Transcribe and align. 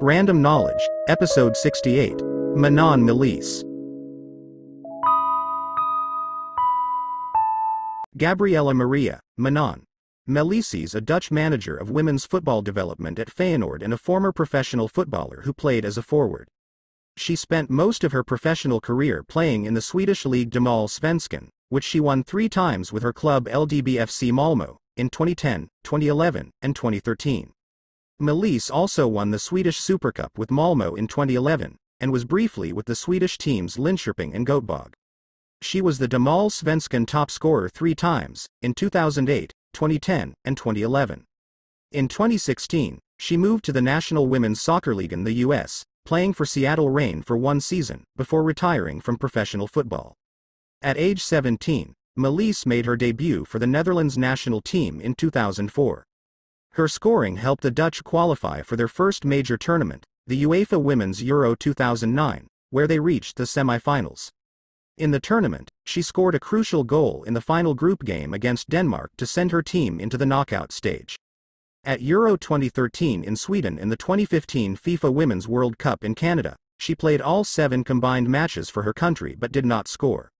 Random 0.00 0.40
Knowledge, 0.40 0.88
Episode 1.08 1.56
68 1.56 2.22
Manon 2.54 3.04
Melis. 3.04 3.64
Gabriella 8.16 8.72
Maria, 8.72 9.20
Manon. 9.36 9.82
Melisses, 10.28 10.94
a 10.94 11.00
Dutch 11.00 11.32
manager 11.32 11.76
of 11.76 11.90
women's 11.90 12.24
football 12.24 12.62
development 12.62 13.18
at 13.18 13.34
Feyenoord 13.34 13.82
and 13.82 13.92
a 13.92 13.98
former 13.98 14.30
professional 14.30 14.86
footballer 14.86 15.40
who 15.42 15.52
played 15.52 15.84
as 15.84 15.98
a 15.98 16.02
forward. 16.02 16.46
She 17.16 17.34
spent 17.34 17.68
most 17.68 18.04
of 18.04 18.12
her 18.12 18.22
professional 18.22 18.80
career 18.80 19.24
playing 19.24 19.64
in 19.64 19.74
the 19.74 19.82
Swedish 19.82 20.24
league 20.24 20.50
Damallsvenskan, 20.50 21.48
which 21.68 21.84
she 21.84 21.98
won 21.98 22.22
three 22.22 22.48
times 22.48 22.92
with 22.92 23.02
her 23.02 23.12
club 23.12 23.46
LdB 23.48 23.94
FC 23.94 24.30
Malmö, 24.30 24.76
in 24.96 25.10
2010, 25.10 25.68
2011, 25.84 26.50
and 26.62 26.74
2013. 26.74 27.52
Melis 28.18 28.70
also 28.70 29.06
won 29.06 29.30
the 29.30 29.38
Swedish 29.38 29.78
Super 29.78 30.10
Cup 30.10 30.38
with 30.38 30.48
Malmö 30.48 30.96
in 30.96 31.06
2011, 31.06 31.76
and 32.00 32.12
was 32.12 32.24
briefly 32.24 32.72
with 32.72 32.86
the 32.86 32.94
Swedish 32.94 33.36
teams 33.36 33.76
Linköping 33.76 34.34
and 34.34 34.46
Göteborg. 34.46 34.94
She 35.62 35.80
was 35.80 35.98
the 35.98 36.08
Damallsvenskan 36.08 37.06
top 37.06 37.30
scorer 37.30 37.68
three 37.68 37.94
times, 37.94 38.46
in 38.62 38.74
2008, 38.74 39.52
2010, 39.72 40.34
and 40.44 40.56
2011. 40.56 41.24
In 41.92 42.08
2016, 42.08 42.98
she 43.18 43.36
moved 43.36 43.64
to 43.64 43.72
the 43.72 43.82
National 43.82 44.26
Women's 44.26 44.60
Soccer 44.60 44.94
League 44.94 45.12
in 45.12 45.24
the 45.24 45.32
U.S., 45.32 45.84
playing 46.04 46.34
for 46.34 46.46
Seattle 46.46 46.90
Reign 46.90 47.22
for 47.22 47.36
one 47.36 47.60
season, 47.60 48.04
before 48.16 48.42
retiring 48.42 49.00
from 49.00 49.16
professional 49.16 49.66
football. 49.66 50.14
At 50.82 50.98
age 50.98 51.22
17, 51.22 51.94
Melis 52.16 52.64
made 52.64 52.86
her 52.86 52.96
debut 52.96 53.44
for 53.44 53.58
the 53.58 53.66
Netherlands 53.66 54.16
national 54.16 54.62
team 54.62 55.00
in 55.00 55.14
2004. 55.14 56.04
Her 56.70 56.88
scoring 56.88 57.36
helped 57.36 57.62
the 57.62 57.70
Dutch 57.70 58.02
qualify 58.04 58.62
for 58.62 58.76
their 58.76 58.88
first 58.88 59.24
major 59.24 59.58
tournament, 59.58 60.04
the 60.26 60.42
UEFA 60.44 60.80
Women's 60.80 61.22
Euro 61.22 61.54
2009, 61.54 62.46
where 62.70 62.86
they 62.86 62.98
reached 62.98 63.36
the 63.36 63.46
semi-finals. 63.46 64.30
In 64.98 65.10
the 65.10 65.20
tournament, 65.20 65.68
she 65.84 66.00
scored 66.00 66.34
a 66.34 66.40
crucial 66.40 66.84
goal 66.84 67.22
in 67.24 67.34
the 67.34 67.40
final 67.42 67.74
group 67.74 68.02
game 68.02 68.32
against 68.32 68.70
Denmark 68.70 69.10
to 69.18 69.26
send 69.26 69.52
her 69.52 69.62
team 69.62 70.00
into 70.00 70.16
the 70.16 70.24
knockout 70.24 70.72
stage. 70.72 71.16
At 71.84 72.00
Euro 72.00 72.36
2013 72.36 73.22
in 73.22 73.36
Sweden 73.36 73.78
and 73.78 73.92
the 73.92 73.96
2015 73.96 74.76
FIFA 74.76 75.12
Women's 75.12 75.46
World 75.46 75.76
Cup 75.76 76.02
in 76.02 76.14
Canada, 76.14 76.56
she 76.78 76.94
played 76.94 77.20
all 77.20 77.44
seven 77.44 77.84
combined 77.84 78.28
matches 78.28 78.70
for 78.70 78.82
her 78.84 78.92
country 78.94 79.36
but 79.38 79.52
did 79.52 79.66
not 79.66 79.86
score. 79.86 80.30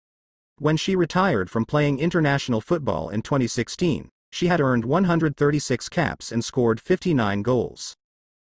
When 0.59 0.75
she 0.75 0.95
retired 0.95 1.51
from 1.51 1.65
playing 1.65 1.99
international 1.99 2.61
football 2.61 3.09
in 3.09 3.21
2016, 3.21 4.09
she 4.31 4.47
had 4.47 4.59
earned 4.59 4.85
136 4.85 5.87
caps 5.87 6.31
and 6.31 6.43
scored 6.43 6.81
59 6.81 7.43
goals. 7.43 7.93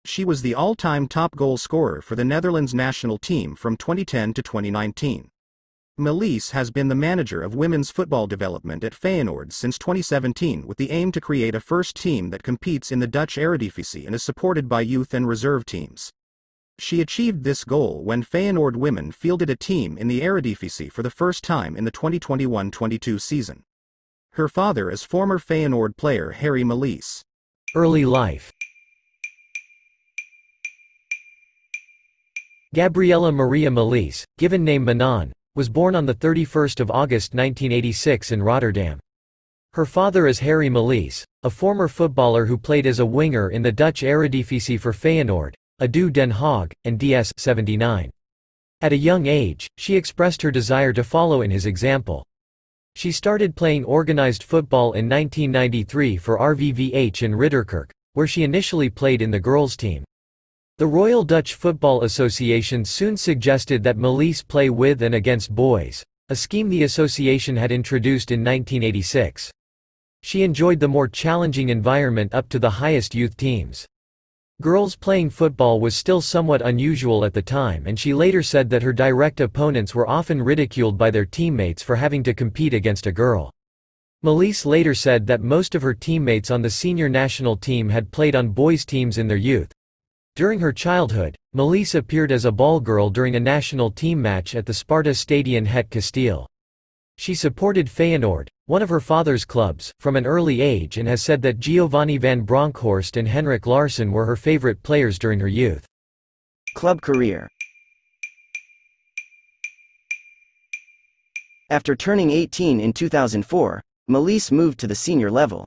She 0.03 0.25
was 0.25 0.41
the 0.41 0.55
all-time 0.55 1.07
top 1.07 1.35
goal 1.35 1.57
scorer 1.57 2.01
for 2.01 2.15
the 2.15 2.25
Netherlands 2.25 2.73
national 2.73 3.19
team 3.19 3.55
from 3.55 3.77
2010 3.77 4.33
to 4.33 4.41
2019. 4.41 5.29
Melis 5.99 6.49
has 6.51 6.71
been 6.71 6.87
the 6.87 6.95
manager 6.95 7.43
of 7.43 7.53
women's 7.53 7.91
football 7.91 8.25
development 8.25 8.83
at 8.83 8.95
Feyenoord 8.95 9.53
since 9.53 9.77
2017 9.77 10.65
with 10.65 10.79
the 10.79 10.89
aim 10.89 11.11
to 11.11 11.21
create 11.21 11.53
a 11.53 11.59
first 11.59 11.95
team 11.95 12.31
that 12.31 12.41
competes 12.41 12.91
in 12.91 12.97
the 12.97 13.05
Dutch 13.05 13.35
Eredivisie 13.35 14.07
and 14.07 14.15
is 14.15 14.23
supported 14.23 14.67
by 14.67 14.81
youth 14.81 15.13
and 15.13 15.27
reserve 15.27 15.67
teams. 15.67 16.09
She 16.81 16.99
achieved 16.99 17.43
this 17.43 17.63
goal 17.63 18.01
when 18.03 18.23
Feyenoord 18.23 18.75
women 18.75 19.11
fielded 19.11 19.51
a 19.51 19.55
team 19.55 19.99
in 19.99 20.07
the 20.07 20.21
Eredivisie 20.21 20.91
for 20.91 21.03
the 21.03 21.11
first 21.11 21.43
time 21.43 21.77
in 21.77 21.83
the 21.83 21.91
2021-22 21.91 23.21
season. 23.21 23.61
Her 24.31 24.47
father 24.47 24.89
is 24.89 25.03
former 25.03 25.37
Feyenoord 25.37 25.95
player 25.95 26.31
Harry 26.31 26.63
Melis. 26.63 27.21
Early 27.75 28.03
life 28.03 28.51
Gabriella 32.73 33.31
Maria 33.31 33.69
Melis, 33.69 34.25
given 34.39 34.63
name 34.63 34.83
Manon, 34.83 35.33
was 35.53 35.69
born 35.69 35.95
on 35.95 36.07
31 36.07 36.69
August 36.89 37.35
1986 37.35 38.31
in 38.31 38.41
Rotterdam. 38.41 38.99
Her 39.73 39.85
father 39.85 40.25
is 40.25 40.39
Harry 40.39 40.67
Melis, 40.67 41.25
a 41.43 41.51
former 41.51 41.87
footballer 41.87 42.47
who 42.47 42.57
played 42.57 42.87
as 42.87 42.97
a 42.97 43.05
winger 43.05 43.51
in 43.51 43.61
the 43.61 43.71
Dutch 43.71 44.01
Eredivisie 44.01 44.79
for 44.79 44.91
Feyenoord, 44.91 45.53
ADO 45.81 46.11
Den 46.11 46.31
Haag, 46.31 46.73
and 46.85 46.99
DS 46.99 47.33
79. 47.37 48.11
At 48.81 48.93
a 48.93 48.97
young 48.97 49.25
age, 49.25 49.67
she 49.79 49.95
expressed 49.95 50.43
her 50.43 50.51
desire 50.51 50.93
to 50.93 51.03
follow 51.03 51.41
in 51.41 51.49
his 51.49 51.65
example. 51.65 52.23
She 52.95 53.11
started 53.11 53.55
playing 53.55 53.85
organized 53.85 54.43
football 54.43 54.93
in 54.93 55.09
1993 55.09 56.17
for 56.17 56.37
RVVH 56.37 57.23
in 57.23 57.31
Ridderkerk, 57.33 57.89
where 58.13 58.27
she 58.27 58.43
initially 58.43 58.91
played 58.91 59.23
in 59.23 59.31
the 59.31 59.39
girls' 59.39 59.75
team. 59.75 60.03
The 60.77 60.85
Royal 60.85 61.23
Dutch 61.23 61.55
Football 61.55 62.03
Association 62.03 62.85
soon 62.85 63.17
suggested 63.17 63.81
that 63.81 63.97
Melis 63.97 64.43
play 64.43 64.69
with 64.69 65.01
and 65.01 65.15
against 65.15 65.55
boys, 65.55 66.03
a 66.29 66.35
scheme 66.35 66.69
the 66.69 66.83
association 66.83 67.57
had 67.57 67.71
introduced 67.71 68.29
in 68.29 68.41
1986. 68.41 69.49
She 70.21 70.43
enjoyed 70.43 70.79
the 70.79 70.87
more 70.87 71.07
challenging 71.07 71.69
environment 71.69 72.35
up 72.35 72.49
to 72.49 72.59
the 72.59 72.69
highest 72.69 73.15
youth 73.15 73.35
teams. 73.35 73.87
Girls 74.61 74.95
playing 74.95 75.31
football 75.31 75.81
was 75.81 75.95
still 75.95 76.21
somewhat 76.21 76.61
unusual 76.61 77.25
at 77.25 77.33
the 77.33 77.41
time 77.41 77.85
and 77.87 77.99
she 77.99 78.13
later 78.13 78.41
said 78.41 78.69
that 78.69 78.83
her 78.83 78.93
direct 78.93 79.41
opponents 79.41 79.93
were 79.93 80.07
often 80.07 80.41
ridiculed 80.41 80.97
by 80.97 81.11
their 81.11 81.25
teammates 81.25 81.83
for 81.83 81.97
having 81.97 82.23
to 82.23 82.33
compete 82.33 82.73
against 82.73 83.07
a 83.07 83.11
girl. 83.11 83.51
Melis 84.21 84.65
later 84.65 84.93
said 84.93 85.27
that 85.27 85.41
most 85.41 85.75
of 85.75 85.81
her 85.81 85.93
teammates 85.93 86.49
on 86.49 86.61
the 86.61 86.69
senior 86.69 87.09
national 87.09 87.57
team 87.57 87.89
had 87.89 88.11
played 88.11 88.35
on 88.35 88.49
boys' 88.49 88.85
teams 88.85 89.17
in 89.17 89.27
their 89.27 89.35
youth, 89.35 89.73
during 90.37 90.61
her 90.61 90.71
childhood, 90.71 91.35
Melis 91.51 91.93
appeared 91.93 92.31
as 92.31 92.45
a 92.45 92.53
ball 92.53 92.79
girl 92.79 93.09
during 93.09 93.35
a 93.35 93.39
national 93.39 93.91
team 93.91 94.21
match 94.21 94.55
at 94.55 94.65
the 94.65 94.73
Sparta 94.73 95.13
Stadion 95.13 95.65
Het 95.65 95.89
Kasteel. 95.89 96.47
She 97.17 97.35
supported 97.35 97.87
Feyenoord, 97.87 98.47
one 98.65 98.81
of 98.81 98.89
her 98.89 98.99
father's 98.99 99.45
clubs, 99.45 99.91
from 99.99 100.15
an 100.15 100.25
early 100.25 100.61
age 100.61 100.97
and 100.97 101.07
has 101.07 101.21
said 101.21 101.41
that 101.41 101.59
Giovanni 101.59 102.17
van 102.17 102.41
Bronckhorst 102.41 103.17
and 103.17 103.27
Henrik 103.27 103.67
Larsson 103.67 104.11
were 104.11 104.25
her 104.25 104.35
favorite 104.35 104.81
players 104.81 105.19
during 105.19 105.39
her 105.39 105.47
youth. 105.47 105.85
Club 106.73 107.01
career 107.01 107.49
After 111.69 111.95
turning 111.95 112.31
18 112.31 112.79
in 112.81 112.91
2004, 112.91 113.81
Melis 114.07 114.51
moved 114.51 114.79
to 114.79 114.87
the 114.87 114.95
senior 114.95 115.31
level. 115.31 115.65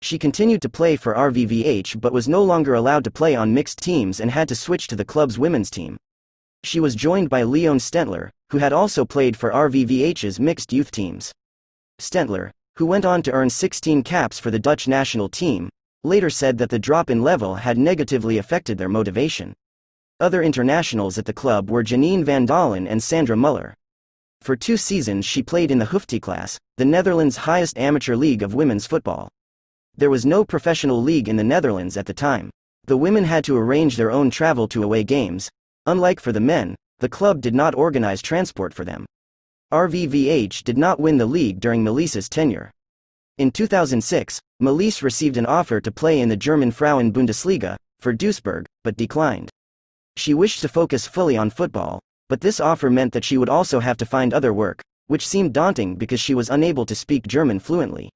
She 0.00 0.18
continued 0.18 0.62
to 0.62 0.68
play 0.68 0.96
for 0.96 1.14
RVVH 1.14 2.00
but 2.00 2.12
was 2.12 2.28
no 2.28 2.42
longer 2.42 2.74
allowed 2.74 3.04
to 3.04 3.10
play 3.10 3.34
on 3.34 3.54
mixed 3.54 3.78
teams 3.78 4.20
and 4.20 4.30
had 4.30 4.48
to 4.48 4.54
switch 4.54 4.88
to 4.88 4.96
the 4.96 5.04
club's 5.04 5.38
women's 5.38 5.70
team. 5.70 5.96
She 6.64 6.80
was 6.80 6.94
joined 6.94 7.28
by 7.28 7.42
Leonne 7.42 7.78
Stentler, 7.78 8.30
who 8.50 8.58
had 8.58 8.72
also 8.72 9.04
played 9.04 9.36
for 9.36 9.50
RVVH's 9.50 10.38
mixed 10.38 10.72
youth 10.72 10.90
teams. 10.90 11.32
Stentler, 11.98 12.50
who 12.76 12.86
went 12.86 13.04
on 13.04 13.22
to 13.22 13.32
earn 13.32 13.50
16 13.50 14.02
caps 14.02 14.38
for 14.38 14.50
the 14.50 14.58
Dutch 14.58 14.86
national 14.86 15.28
team, 15.28 15.68
later 16.04 16.30
said 16.30 16.58
that 16.58 16.70
the 16.70 16.78
drop 16.78 17.10
in 17.10 17.22
level 17.22 17.56
had 17.56 17.78
negatively 17.78 18.38
affected 18.38 18.78
their 18.78 18.88
motivation. 18.88 19.54
Other 20.20 20.42
internationals 20.42 21.18
at 21.18 21.24
the 21.24 21.32
club 21.32 21.70
were 21.70 21.82
Janine 21.82 22.24
van 22.24 22.46
Dalen 22.46 22.86
and 22.86 23.02
Sandra 23.02 23.36
Muller. 23.36 23.74
For 24.40 24.56
two 24.56 24.76
seasons 24.76 25.24
she 25.24 25.42
played 25.42 25.70
in 25.70 25.78
the 25.78 25.86
Hoofdklasse, 25.86 26.58
the 26.76 26.84
Netherlands' 26.84 27.38
highest 27.38 27.76
amateur 27.76 28.16
league 28.16 28.42
of 28.42 28.54
women's 28.54 28.86
football. 28.86 29.28
There 29.96 30.10
was 30.10 30.24
no 30.24 30.44
professional 30.44 31.02
league 31.02 31.28
in 31.28 31.36
the 31.36 31.44
Netherlands 31.44 31.96
at 31.96 32.06
the 32.06 32.14
time. 32.14 32.50
The 32.86 32.96
women 32.96 33.24
had 33.24 33.44
to 33.44 33.56
arrange 33.56 33.96
their 33.96 34.10
own 34.10 34.30
travel 34.30 34.66
to 34.68 34.82
away 34.82 35.04
games. 35.04 35.50
Unlike 35.86 36.20
for 36.20 36.30
the 36.30 36.40
men, 36.40 36.76
the 37.00 37.08
club 37.08 37.40
did 37.40 37.54
not 37.54 37.74
organize 37.74 38.22
transport 38.22 38.72
for 38.72 38.84
them. 38.84 39.04
RVVH 39.72 40.62
did 40.62 40.78
not 40.78 41.00
win 41.00 41.16
the 41.18 41.26
league 41.26 41.58
during 41.58 41.82
Melis's 41.82 42.28
tenure. 42.28 42.70
In 43.38 43.50
2006, 43.50 44.40
Melis 44.60 45.02
received 45.02 45.36
an 45.36 45.46
offer 45.46 45.80
to 45.80 45.90
play 45.90 46.20
in 46.20 46.28
the 46.28 46.36
German 46.36 46.70
Frauen 46.70 47.12
Bundesliga, 47.12 47.76
for 47.98 48.14
Duisburg, 48.14 48.66
but 48.84 48.96
declined. 48.96 49.50
She 50.16 50.34
wished 50.34 50.60
to 50.60 50.68
focus 50.68 51.08
fully 51.08 51.36
on 51.36 51.50
football, 51.50 51.98
but 52.28 52.42
this 52.42 52.60
offer 52.60 52.88
meant 52.88 53.12
that 53.14 53.24
she 53.24 53.36
would 53.36 53.48
also 53.48 53.80
have 53.80 53.96
to 53.96 54.06
find 54.06 54.32
other 54.32 54.52
work, 54.52 54.82
which 55.08 55.26
seemed 55.26 55.52
daunting 55.52 55.96
because 55.96 56.20
she 56.20 56.34
was 56.34 56.50
unable 56.50 56.86
to 56.86 56.94
speak 56.94 57.26
German 57.26 57.58
fluently. 57.58 58.08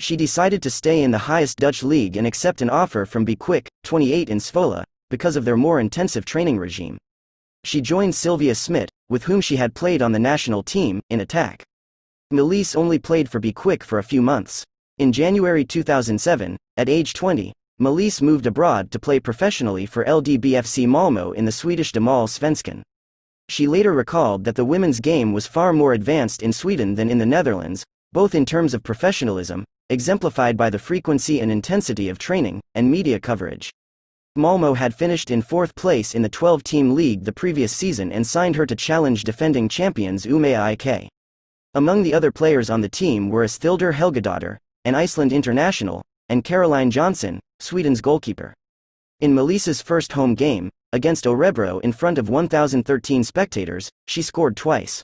She 0.00 0.16
decided 0.16 0.60
to 0.62 0.70
stay 0.70 1.04
in 1.04 1.12
the 1.12 1.18
highest 1.18 1.58
Dutch 1.58 1.84
league 1.84 2.16
and 2.16 2.26
accept 2.26 2.62
an 2.62 2.70
offer 2.70 3.06
from 3.06 3.24
Be 3.24 3.36
Quick, 3.36 3.68
28 3.84 4.28
in 4.28 4.38
Zwolle, 4.38 4.84
because 5.10 5.36
of 5.36 5.44
their 5.44 5.56
more 5.56 5.80
intensive 5.80 6.24
training 6.24 6.58
regime. 6.58 6.98
She 7.64 7.80
joined 7.80 8.14
Sylvia 8.14 8.54
Smit, 8.54 8.90
with 9.08 9.24
whom 9.24 9.40
she 9.40 9.56
had 9.56 9.74
played 9.74 10.02
on 10.02 10.12
the 10.12 10.18
national 10.18 10.62
team, 10.62 11.00
in 11.10 11.20
attack. 11.20 11.64
Melis 12.30 12.74
only 12.74 12.98
played 12.98 13.28
for 13.28 13.40
Be 13.40 13.52
Quick 13.52 13.84
for 13.84 13.98
a 13.98 14.04
few 14.04 14.20
months. 14.20 14.64
In 14.98 15.12
January 15.12 15.64
2007, 15.64 16.56
at 16.76 16.88
age 16.88 17.12
20, 17.12 17.52
Melis 17.78 18.22
moved 18.22 18.46
abroad 18.46 18.90
to 18.90 18.98
play 18.98 19.20
professionally 19.20 19.84
for 19.84 20.04
LdB 20.04 20.52
FC 20.52 20.86
Malmö 20.86 21.34
in 21.34 21.44
the 21.44 21.52
Swedish 21.52 21.92
Damallsvenskan. 21.92 22.82
She 23.48 23.66
later 23.66 23.92
recalled 23.92 24.44
that 24.44 24.56
the 24.56 24.64
women's 24.64 24.98
game 24.98 25.32
was 25.32 25.46
far 25.46 25.72
more 25.72 25.92
advanced 25.92 26.42
in 26.42 26.52
Sweden 26.52 26.94
than 26.94 27.10
in 27.10 27.18
the 27.18 27.26
Netherlands, 27.26 27.84
both 28.12 28.34
in 28.34 28.46
terms 28.46 28.74
of 28.74 28.82
professionalism, 28.82 29.64
exemplified 29.90 30.56
by 30.56 30.70
the 30.70 30.78
frequency 30.78 31.40
and 31.40 31.52
intensity 31.52 32.08
of 32.08 32.18
training 32.18 32.60
and 32.74 32.90
media 32.90 33.20
coverage. 33.20 33.70
Malmo 34.36 34.74
had 34.74 34.94
finished 34.94 35.30
in 35.30 35.40
fourth 35.40 35.74
place 35.74 36.14
in 36.14 36.22
the 36.22 36.28
12 36.28 36.62
team 36.62 36.94
league 36.94 37.24
the 37.24 37.32
previous 37.32 37.72
season 37.72 38.12
and 38.12 38.26
signed 38.26 38.56
her 38.56 38.66
to 38.66 38.76
challenge 38.76 39.24
defending 39.24 39.68
champions 39.68 40.26
Umeå 40.26 40.72
IK. 40.72 41.08
Among 41.74 42.02
the 42.02 42.14
other 42.14 42.30
players 42.30 42.70
on 42.70 42.80
the 42.80 42.88
team 42.88 43.30
were 43.30 43.44
Esthildur 43.44 43.94
Helgadottir, 43.94 44.58
an 44.84 44.94
Iceland 44.94 45.32
international, 45.32 46.02
and 46.28 46.44
Caroline 46.44 46.90
Jönsson, 46.90 47.38
Sweden's 47.60 48.00
goalkeeper. 48.00 48.54
In 49.20 49.34
Melis's 49.34 49.80
first 49.80 50.12
home 50.12 50.34
game, 50.34 50.70
against 50.92 51.24
Örebro 51.24 51.80
in 51.82 51.92
front 51.92 52.18
of 52.18 52.28
1,013 52.28 53.24
spectators, 53.24 53.90
she 54.06 54.22
scored 54.22 54.56
twice. 54.56 55.02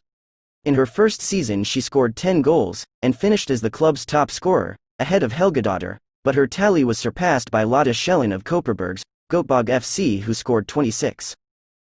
In 0.65 0.75
her 0.75 0.87
first 0.87 1.21
season 1.21 1.65
she 1.65 1.81
scored 1.81 2.17
10 2.17 2.43
goals, 2.43 2.85
and 3.03 3.17
finished 3.17 3.51
as 3.51 3.61
the 3.61 3.71
club's 3.71 4.07
top 4.07 4.31
scorer, 4.31 4.77
ahead 4.99 5.23
of 5.23 5.33
Helgadottir, 5.33 5.99
but 6.25 6.35
her 6.35 6.47
tally 6.47 6.85
was 6.85 6.99
surpassed 6.99 7.51
by 7.51 7.65
Lotta 7.65 7.93
Schelin 7.93 8.33
of 8.33 8.45
Kopparbergs, 8.45 9.03
Göteborg 9.33 9.65
FC 9.65 10.21
who 10.21 10.35
scored 10.35 10.69
26. 10.69 11.35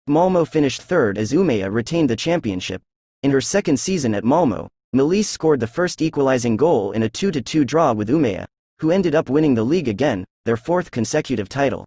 Malmo 0.07 0.43
finished 0.43 0.81
third 0.81 1.17
as 1.17 1.31
Umeå 1.31 1.71
retained 1.71 2.09
the 2.09 2.17
championship. 2.17 2.81
In 3.23 3.31
her 3.31 3.39
second 3.39 3.79
season 3.79 4.13
at 4.13 4.25
Malmo, 4.25 4.67
Melis 4.91 5.29
scored 5.29 5.61
the 5.61 5.65
first 5.67 6.01
equalizing 6.01 6.57
goal 6.57 6.91
in 6.91 7.03
a 7.03 7.09
2-2 7.09 7.65
draw 7.65 7.93
with 7.93 8.09
Umeå, 8.09 8.45
who 8.79 8.91
ended 8.91 9.15
up 9.15 9.29
winning 9.29 9.55
the 9.55 9.63
league 9.63 9.87
again, 9.87 10.25
their 10.43 10.57
fourth 10.57 10.91
consecutive 10.91 11.47
title. 11.47 11.85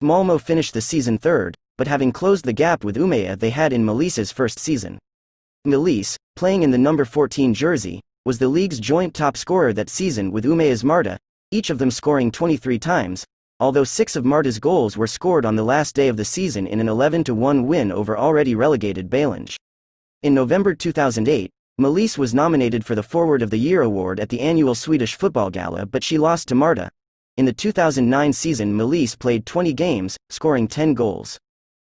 Malmo 0.00 0.38
finished 0.38 0.74
the 0.74 0.80
season 0.80 1.18
third, 1.18 1.54
but 1.78 1.86
having 1.86 2.10
closed 2.10 2.44
the 2.44 2.52
gap 2.52 2.82
with 2.82 2.96
Umeå 2.96 3.38
they 3.38 3.50
had 3.50 3.72
in 3.72 3.84
Melis's 3.84 4.32
first 4.32 4.58
season. 4.58 4.98
Melis, 5.64 6.16
playing 6.34 6.64
in 6.64 6.72
the 6.72 6.78
number 6.78 7.04
14 7.04 7.54
jersey, 7.54 8.00
was 8.24 8.40
the 8.40 8.48
league's 8.48 8.80
joint 8.80 9.14
top 9.14 9.36
scorer 9.36 9.72
that 9.72 9.88
season 9.88 10.32
with 10.32 10.44
Umeå's 10.44 10.82
Marta, 10.82 11.16
each 11.52 11.70
of 11.70 11.78
them 11.78 11.92
scoring 11.92 12.32
23 12.32 12.76
times, 12.80 13.24
although 13.60 13.84
six 13.84 14.16
of 14.16 14.24
Marta's 14.24 14.58
goals 14.58 14.96
were 14.96 15.06
scored 15.06 15.44
on 15.44 15.54
the 15.54 15.62
last 15.62 15.94
day 15.94 16.08
of 16.08 16.16
the 16.16 16.24
season 16.24 16.66
in 16.66 16.80
an 16.80 16.86
11-1 16.86 17.64
win 17.66 17.92
over 17.92 18.18
already 18.18 18.54
relegated 18.54 19.10
Bälinge. 19.10 19.56
In 20.22 20.34
November 20.34 20.74
2008, 20.74 21.50
Melis 21.78 22.18
was 22.18 22.34
nominated 22.34 22.84
for 22.84 22.94
the 22.94 23.02
Forward 23.02 23.42
of 23.42 23.50
the 23.50 23.58
Year 23.58 23.82
award 23.82 24.18
at 24.18 24.30
the 24.30 24.40
annual 24.40 24.74
Swedish 24.74 25.14
Football 25.14 25.50
Gala 25.50 25.86
but 25.86 26.02
she 26.02 26.18
lost 26.18 26.48
to 26.48 26.54
Marta. 26.54 26.90
In 27.36 27.44
the 27.44 27.52
2009 27.52 28.32
season 28.32 28.76
Melis 28.76 29.14
played 29.14 29.46
20 29.46 29.72
games, 29.74 30.16
scoring 30.30 30.66
10 30.66 30.94
goals. 30.94 31.38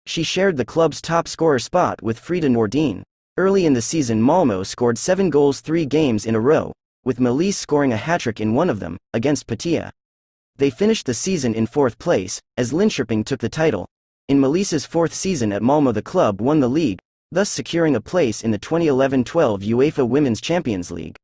She 0.04 0.24
shared 0.24 0.56
the 0.56 0.64
club's 0.64 1.00
top 1.00 1.28
scorer 1.28 1.58
spot 1.60 2.02
with 2.02 2.18
Frida 2.18 2.48
Nordin. 2.48 3.02
Early 3.36 3.66
in 3.66 3.72
the 3.72 3.82
season 3.82 4.20
Malmo 4.20 4.62
scored 4.62 4.98
7 4.98 5.30
goals 5.30 5.60
3 5.60 5.86
games 5.86 6.26
in 6.26 6.34
a 6.34 6.40
row, 6.40 6.72
with 7.04 7.20
Melis 7.20 7.56
scoring 7.56 7.92
a 7.92 7.96
hat-trick 7.96 8.40
in 8.40 8.54
one 8.54 8.68
of 8.68 8.80
them, 8.80 8.98
against 9.14 9.46
Patia. 9.46 9.90
They 10.62 10.70
finished 10.70 11.06
the 11.06 11.12
season 11.14 11.56
in 11.56 11.66
fourth 11.66 11.98
place, 11.98 12.40
as 12.56 12.70
Linköping 12.70 13.26
took 13.26 13.40
the 13.40 13.48
title. 13.48 13.84
In 14.28 14.38
Melis's 14.38 14.86
fourth 14.86 15.12
season 15.12 15.52
at 15.52 15.60
Malmo 15.60 15.90
the 15.90 16.02
club 16.02 16.40
won 16.40 16.60
the 16.60 16.68
league, 16.68 17.00
thus 17.32 17.50
securing 17.50 17.96
a 17.96 18.00
place 18.00 18.44
in 18.44 18.52
the 18.52 18.60
2011-12 18.60 19.24
UEFA 19.64 20.08
Women's 20.08 20.40
Champions 20.40 20.92
League. 20.92 21.16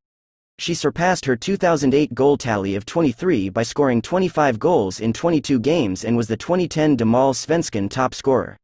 She 0.58 0.75
surpassed 0.75 1.25
her 1.26 1.37
2008 1.37 2.14
goal 2.14 2.37
tally 2.37 2.75
of 2.75 2.85
23 2.85 3.49
by 3.50 3.62
scoring 3.62 4.02
25 4.02 4.58
goals 4.58 4.99
in 4.99 5.12
22 5.12 5.61
games 5.61 6.05
and 6.05 6.17
was 6.17 6.26
the 6.26 6.37
2010 6.37 6.96
Damallsvenskan 6.96 7.88
top 7.88 8.14
scorer. 8.14 8.56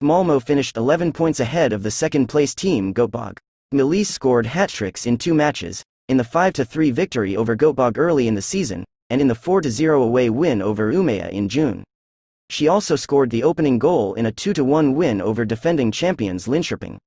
Malmo 0.00 0.40
finished 0.40 0.78
11 0.78 1.12
points 1.12 1.40
ahead 1.40 1.74
of 1.74 1.82
the 1.82 1.90
second-place 1.90 2.54
team 2.54 2.94
Göteborg. 2.94 3.36
Melis 3.70 4.08
scored 4.08 4.46
hat-tricks 4.46 5.04
in 5.04 5.18
two 5.18 5.34
matches, 5.34 5.82
in 6.08 6.16
the 6.16 6.24
5-3 6.24 6.90
victory 6.90 7.36
over 7.36 7.54
Göteborg 7.54 7.98
early 7.98 8.26
in 8.26 8.34
the 8.34 8.40
season, 8.40 8.86
and 9.10 9.20
in 9.20 9.28
the 9.28 9.34
4-0 9.34 10.02
away 10.02 10.30
win 10.30 10.60
over 10.60 10.92
Umeå 10.92 11.30
in 11.30 11.48
June. 11.48 11.84
She 12.48 12.68
also 12.68 12.96
scored 12.96 13.30
the 13.30 13.42
opening 13.42 13.78
goal 13.78 14.14
in 14.14 14.26
a 14.26 14.32
2-1 14.32 14.94
win 14.94 15.20
over 15.20 15.44
defending 15.44 15.90
champions 15.90 16.46
Linköping. 16.46 16.98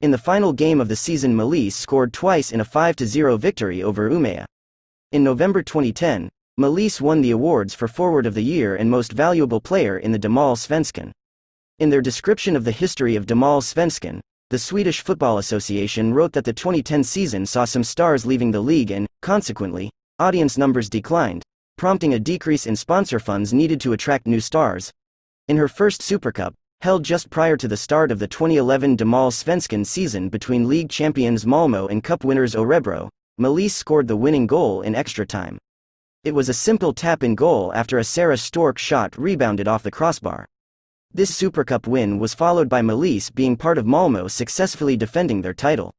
In 0.00 0.10
the 0.10 0.18
final 0.18 0.52
game 0.52 0.80
of 0.80 0.88
the 0.88 0.96
season 0.96 1.36
Melis 1.36 1.76
scored 1.76 2.12
twice 2.12 2.50
in 2.50 2.60
a 2.60 2.64
5-0 2.64 3.38
victory 3.38 3.82
over 3.82 4.10
Umeå. 4.10 4.44
In 5.12 5.22
November 5.22 5.62
2010, 5.62 6.28
Melis 6.56 7.00
won 7.00 7.22
the 7.22 7.30
awards 7.30 7.74
for 7.74 7.86
Forward 7.86 8.26
of 8.26 8.34
the 8.34 8.42
Year 8.42 8.74
and 8.74 8.90
Most 8.90 9.12
Valuable 9.12 9.60
Player 9.60 9.98
in 9.98 10.12
the 10.12 10.18
Damallsvenskan. 10.18 11.12
In 11.78 11.90
their 11.90 12.00
description 12.00 12.56
of 12.56 12.64
the 12.64 12.72
history 12.72 13.16
of 13.16 13.26
Damallsvenskan, 13.26 14.20
the 14.50 14.58
Swedish 14.58 15.00
Football 15.00 15.38
Association 15.38 16.12
wrote 16.12 16.32
that 16.32 16.44
the 16.44 16.52
2010 16.52 17.04
season 17.04 17.46
saw 17.46 17.64
some 17.64 17.84
stars 17.84 18.26
leaving 18.26 18.50
the 18.50 18.60
league 18.60 18.90
and, 18.90 19.06
consequently, 19.22 19.90
audience 20.18 20.56
numbers 20.58 20.88
declined, 20.88 21.42
prompting 21.76 22.14
a 22.14 22.18
decrease 22.18 22.66
in 22.66 22.76
sponsor 22.76 23.18
funds 23.18 23.52
needed 23.52 23.80
to 23.80 23.92
attract 23.92 24.26
new 24.26 24.40
stars. 24.40 24.92
In 25.48 25.56
her 25.56 25.68
first 25.68 26.02
Super 26.02 26.30
Cup, 26.30 26.54
held 26.80 27.04
just 27.04 27.30
prior 27.30 27.56
to 27.56 27.68
the 27.68 27.76
start 27.76 28.10
of 28.10 28.18
the 28.18 28.26
2011 28.26 28.96
Damallsvenskan 28.96 29.86
season 29.86 30.28
between 30.28 30.68
league 30.68 30.88
champions 30.88 31.46
Malmo 31.46 31.86
and 31.86 32.02
cup 32.04 32.24
winners 32.24 32.54
Örebro, 32.54 33.08
Melis 33.38 33.74
scored 33.74 34.08
the 34.08 34.16
winning 34.16 34.46
goal 34.46 34.82
in 34.82 34.94
extra 34.94 35.26
time. 35.26 35.58
It 36.24 36.34
was 36.34 36.48
a 36.48 36.54
simple 36.54 36.92
tap-in 36.92 37.34
goal 37.34 37.72
after 37.74 37.98
a 37.98 38.04
Sarah 38.04 38.36
Stork 38.36 38.78
shot 38.78 39.16
rebounded 39.18 39.66
off 39.66 39.82
the 39.82 39.90
crossbar. 39.90 40.46
This 41.14 41.34
Super 41.34 41.64
Cup 41.64 41.86
win 41.86 42.18
was 42.18 42.32
followed 42.32 42.68
by 42.68 42.80
Melis 42.80 43.30
being 43.30 43.56
part 43.56 43.78
of 43.78 43.86
Malmo 43.86 44.28
successfully 44.28 44.96
defending 44.96 45.42
their 45.42 45.54
title. 45.54 45.92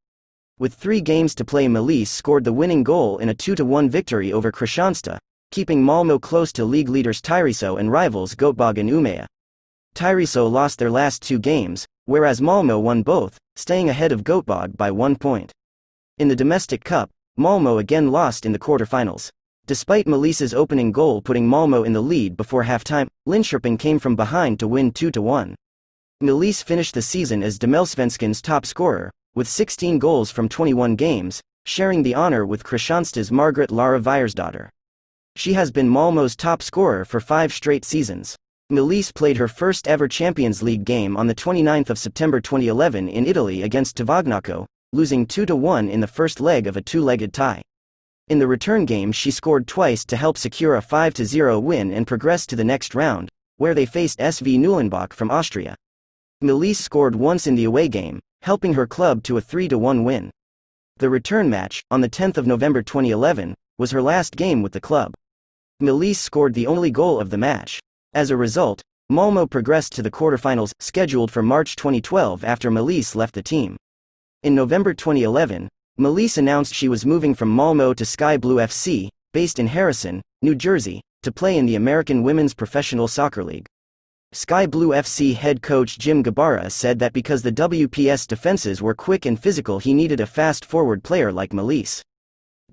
With 0.59 0.75
three 0.75 1.01
games 1.01 1.33
to 1.35 1.45
play 1.45 1.67
Melis 1.67 2.11
scored 2.11 2.43
the 2.43 2.53
winning 2.53 2.83
goal 2.83 3.17
in 3.17 3.29
a 3.29 3.33
2-1 3.33 3.89
victory 3.89 4.31
over 4.31 4.51
Kristianstad, 4.51 5.17
keeping 5.49 5.83
Malmo 5.83 6.19
close 6.19 6.53
to 6.53 6.63
league 6.63 6.89
leaders 6.89 7.21
Tyresö 7.21 7.79
and 7.79 7.91
rivals 7.91 8.35
Göteborg 8.35 8.77
and 8.77 8.87
Umeå. 8.87 9.25
Tyresö 9.95 10.49
lost 10.49 10.77
their 10.77 10.91
last 10.91 11.23
two 11.23 11.39
games, 11.39 11.87
whereas 12.05 12.39
Malmo 12.39 12.77
won 12.77 13.01
both, 13.01 13.39
staying 13.55 13.89
ahead 13.89 14.11
of 14.11 14.23
Göteborg 14.23 14.77
by 14.77 14.91
one 14.91 15.15
point. 15.15 15.51
In 16.19 16.27
the 16.27 16.35
domestic 16.35 16.83
cup, 16.83 17.09
Malmo 17.35 17.79
again 17.79 18.11
lost 18.11 18.45
in 18.45 18.51
the 18.51 18.59
quarterfinals. 18.59 19.31
Despite 19.65 20.05
Melis's 20.05 20.53
opening 20.53 20.91
goal 20.91 21.23
putting 21.23 21.47
Malmo 21.47 21.81
in 21.81 21.93
the 21.93 22.01
lead 22.01 22.37
before 22.37 22.63
halftime, 22.63 23.07
Linköping 23.27 23.79
came 23.79 23.97
from 23.97 24.15
behind 24.15 24.59
to 24.59 24.67
win 24.67 24.91
2-1. 24.91 25.55
Melis 26.21 26.61
finished 26.61 26.93
the 26.93 27.01
season 27.01 27.41
as 27.41 27.57
Damallsvenskan's 27.57 28.39
top 28.39 28.67
scorer, 28.67 29.11
with 29.35 29.47
16 29.47 29.97
goals 29.97 30.29
from 30.29 30.47
21 30.47 30.95
games, 30.95 31.41
sharing 31.65 32.03
the 32.03 32.13
honor 32.13 32.45
with 32.45 32.63
Kristianstad's 32.63 33.31
Margaret 33.31 33.71
Lara 33.71 33.99
Vidarsdottir. 33.99 34.69
She 35.35 35.53
has 35.53 35.71
been 35.71 35.89
Malmo's 35.89 36.35
top 36.35 36.61
scorer 36.61 37.03
for 37.03 37.19
five 37.19 37.51
straight 37.51 37.83
seasons. 37.83 38.35
Melis 38.69 39.11
played 39.11 39.37
her 39.37 39.47
first 39.47 39.87
ever 39.87 40.07
Champions 40.07 40.61
League 40.61 40.85
game 40.85 41.17
on 41.17 41.25
the 41.25 41.33
29th 41.33 41.89
of 41.89 41.97
September 41.97 42.39
2011 42.39 43.09
in 43.09 43.25
Italy 43.25 43.63
against 43.63 43.97
Tavagnacco, 43.97 44.67
losing 44.91 45.25
2-1 45.25 45.89
in 45.89 45.99
the 45.99 46.07
first 46.07 46.39
leg 46.39 46.67
of 46.67 46.77
a 46.77 46.81
two-legged 46.81 47.33
tie. 47.33 47.63
In 48.27 48.37
the 48.37 48.47
return 48.47 48.85
game 48.85 49.11
she 49.11 49.31
scored 49.31 49.67
twice 49.67 50.05
to 50.05 50.15
help 50.15 50.37
secure 50.37 50.75
a 50.75 50.81
5-0 50.81 51.61
win 51.61 51.91
and 51.91 52.05
progress 52.05 52.45
to 52.45 52.55
the 52.55 52.63
next 52.63 52.93
round, 52.93 53.29
where 53.57 53.73
they 53.73 53.85
faced 53.87 54.19
SV 54.19 54.59
Neulengbach 54.59 55.11
from 55.11 55.31
Austria. 55.31 55.75
Melis 56.39 56.77
scored 56.77 57.15
once 57.15 57.47
in 57.47 57.55
the 57.55 57.63
away 57.63 57.87
game, 57.87 58.19
helping 58.43 58.73
her 58.73 58.85
club 58.85 59.23
to 59.23 59.37
a 59.37 59.41
3-1 59.41 60.03
win. 60.03 60.29
The 60.97 61.09
return 61.09 61.49
match, 61.49 61.81
on 61.89 62.01
the 62.01 62.09
10th 62.09 62.35
of 62.35 62.45
November 62.45 62.81
2011, 62.81 63.55
was 63.77 63.91
her 63.91 64.01
last 64.01 64.35
game 64.35 64.61
with 64.61 64.73
the 64.73 64.81
club. 64.81 65.13
Melis 65.79 66.19
scored 66.19 66.53
the 66.53 66.67
only 66.67 66.91
goal 66.91 67.21
of 67.21 67.29
the 67.29 67.37
match. 67.37 67.79
As 68.13 68.31
a 68.31 68.37
result, 68.37 68.81
Malmo 69.09 69.47
progressed 69.47 69.93
to 69.93 70.01
the 70.01 70.11
quarterfinals, 70.11 70.73
scheduled 70.81 71.31
for 71.31 71.41
March 71.41 71.77
2012 71.77 72.43
after 72.43 72.69
Melis 72.69 73.15
left 73.15 73.33
the 73.33 73.41
team. 73.41 73.77
In 74.43 74.53
November 74.53 74.93
2011, 74.93 75.69
Melis 75.97 76.37
announced 76.37 76.73
she 76.73 76.89
was 76.89 77.05
moving 77.05 77.33
from 77.33 77.49
Malmo 77.49 77.93
to 77.93 78.05
Sky 78.05 78.35
Blue 78.35 78.57
FC, 78.57 79.07
based 79.31 79.57
in 79.57 79.67
Harrison, 79.67 80.21
New 80.41 80.53
Jersey, 80.53 80.99
to 81.21 81.31
play 81.31 81.57
in 81.57 81.65
the 81.65 81.75
American 81.75 82.23
Women's 82.23 82.53
Professional 82.53 83.07
Soccer 83.07 83.41
League. 83.43 83.67
Sky 84.35 84.65
Blue 84.65 84.87
FC 84.87 85.35
head 85.35 85.61
coach 85.61 85.99
Jim 85.99 86.23
Gabarra 86.23 86.71
said 86.71 86.97
that 86.97 87.13
because 87.13 87.43
the 87.43 87.51
WPS 87.51 88.25
defenses 88.25 88.81
were 88.81 88.95
quick 88.95 89.27
and 89.27 89.39
physical 89.39 89.77
he 89.77 89.93
needed 89.93 90.19
a 90.19 90.25
fast 90.25 90.65
forward 90.65 91.03
player 91.03 91.31
like 91.31 91.53
Melis. 91.53 92.01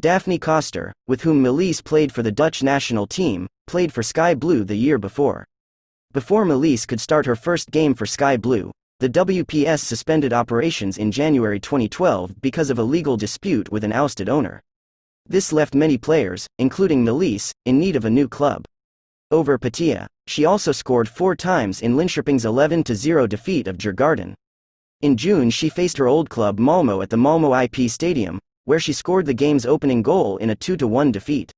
Daphne 0.00 0.38
Koster, 0.38 0.94
with 1.06 1.20
whom 1.20 1.42
Melis 1.42 1.82
played 1.82 2.12
for 2.12 2.22
the 2.22 2.32
Dutch 2.32 2.62
national 2.62 3.06
team, 3.06 3.46
played 3.66 3.92
for 3.92 4.02
Sky 4.02 4.34
Blue 4.34 4.64
the 4.64 4.74
year 4.74 4.96
before. 4.96 5.44
Before 6.12 6.46
Melis 6.46 6.86
could 6.86 6.98
start 6.98 7.26
her 7.26 7.36
first 7.36 7.70
game 7.70 7.92
for 7.92 8.06
Sky 8.06 8.38
Blue, 8.38 8.72
the 9.00 9.10
WPS 9.10 9.80
suspended 9.80 10.32
operations 10.32 10.96
in 10.96 11.12
January 11.12 11.60
2012 11.60 12.40
because 12.40 12.70
of 12.70 12.78
a 12.78 12.82
legal 12.82 13.18
dispute 13.18 13.70
with 13.70 13.84
an 13.84 13.92
ousted 13.92 14.30
owner. 14.30 14.62
This 15.26 15.52
left 15.52 15.74
many 15.74 15.98
players, 15.98 16.46
including 16.58 17.04
Melis, 17.04 17.52
in 17.66 17.78
need 17.78 17.96
of 17.96 18.06
a 18.06 18.10
new 18.10 18.28
club. 18.28 18.64
Over 19.30 19.58
Patia, 19.58 20.06
she 20.30 20.44
also 20.44 20.70
scored 20.70 21.08
four 21.08 21.34
times 21.34 21.82
in 21.82 21.96
Linköping's 21.96 22.44
11-0 22.44 23.28
defeat 23.28 23.66
of 23.66 23.76
Djurgården. 23.76 24.34
In 25.00 25.16
June 25.16 25.50
she 25.50 25.68
faced 25.68 25.96
her 25.96 26.06
old 26.06 26.30
club 26.30 26.60
Malmo 26.60 27.02
at 27.02 27.10
the 27.10 27.16
Malmo 27.16 27.52
IP 27.52 27.90
Stadium, 27.90 28.38
where 28.64 28.78
she 28.78 28.92
scored 28.92 29.26
the 29.26 29.34
game's 29.34 29.66
opening 29.66 30.02
goal 30.02 30.36
in 30.36 30.50
a 30.50 30.54
2-1 30.54 31.10
defeat. 31.10 31.50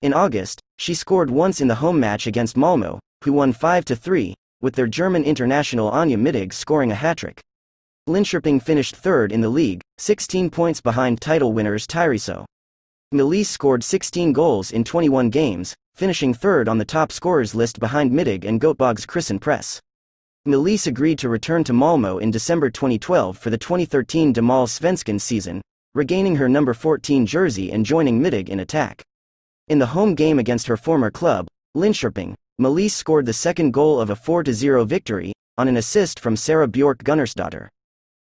In 0.00 0.14
August, 0.14 0.60
she 0.78 0.94
scored 0.94 1.28
once 1.28 1.60
in 1.60 1.66
the 1.66 1.74
home 1.74 1.98
match 1.98 2.28
against 2.28 2.54
Malmö, 2.54 3.00
who 3.24 3.32
won 3.32 3.52
5-3, 3.52 4.32
with 4.62 4.76
their 4.76 4.86
German 4.86 5.24
international 5.24 5.90
Anja 5.90 6.16
Mittag 6.16 6.52
scoring 6.52 6.92
a 6.92 6.94
hat-trick. 6.94 7.40
Linköping 8.08 8.62
finished 8.62 8.94
third 8.94 9.32
in 9.32 9.40
the 9.40 9.48
league, 9.48 9.80
16 9.98 10.50
points 10.50 10.80
behind 10.80 11.20
title 11.20 11.52
winners 11.52 11.84
Tyresö. 11.84 12.44
Melis 13.10 13.48
scored 13.48 13.82
16 13.82 14.32
goals 14.32 14.70
in 14.70 14.84
21 14.84 15.30
games, 15.30 15.74
finishing 15.94 16.34
third 16.34 16.68
on 16.68 16.78
the 16.78 16.84
top 16.84 17.12
scorers 17.12 17.54
list 17.54 17.78
behind 17.78 18.10
Mittag 18.10 18.44
and 18.44 18.60
Göteborg's 18.60 19.06
Christen 19.06 19.38
Press. 19.38 19.80
Melis 20.44 20.86
agreed 20.86 21.18
to 21.20 21.28
return 21.28 21.62
to 21.64 21.72
Malmö 21.72 22.20
in 22.20 22.30
December 22.30 22.68
2012 22.68 23.38
for 23.38 23.50
the 23.50 23.56
2013 23.56 24.34
Damallsvenskan 24.34 25.20
season, 25.20 25.62
regaining 25.94 26.36
her 26.36 26.48
number 26.48 26.74
14 26.74 27.24
jersey 27.24 27.70
and 27.70 27.86
joining 27.86 28.20
Mittag 28.20 28.48
in 28.48 28.60
attack. 28.60 29.02
In 29.68 29.78
the 29.78 29.86
home 29.86 30.14
game 30.14 30.38
against 30.40 30.66
her 30.66 30.76
former 30.76 31.10
club, 31.10 31.46
Linköping, 31.76 32.34
Melis 32.58 32.94
scored 32.94 33.26
the 33.26 33.32
second 33.32 33.72
goal 33.72 34.00
of 34.00 34.10
a 34.10 34.16
4-0 34.16 34.86
victory, 34.86 35.32
on 35.56 35.68
an 35.68 35.76
assist 35.76 36.18
from 36.18 36.36
Sara 36.36 36.66
Björk 36.66 37.04
Gunnarsdottir. 37.04 37.68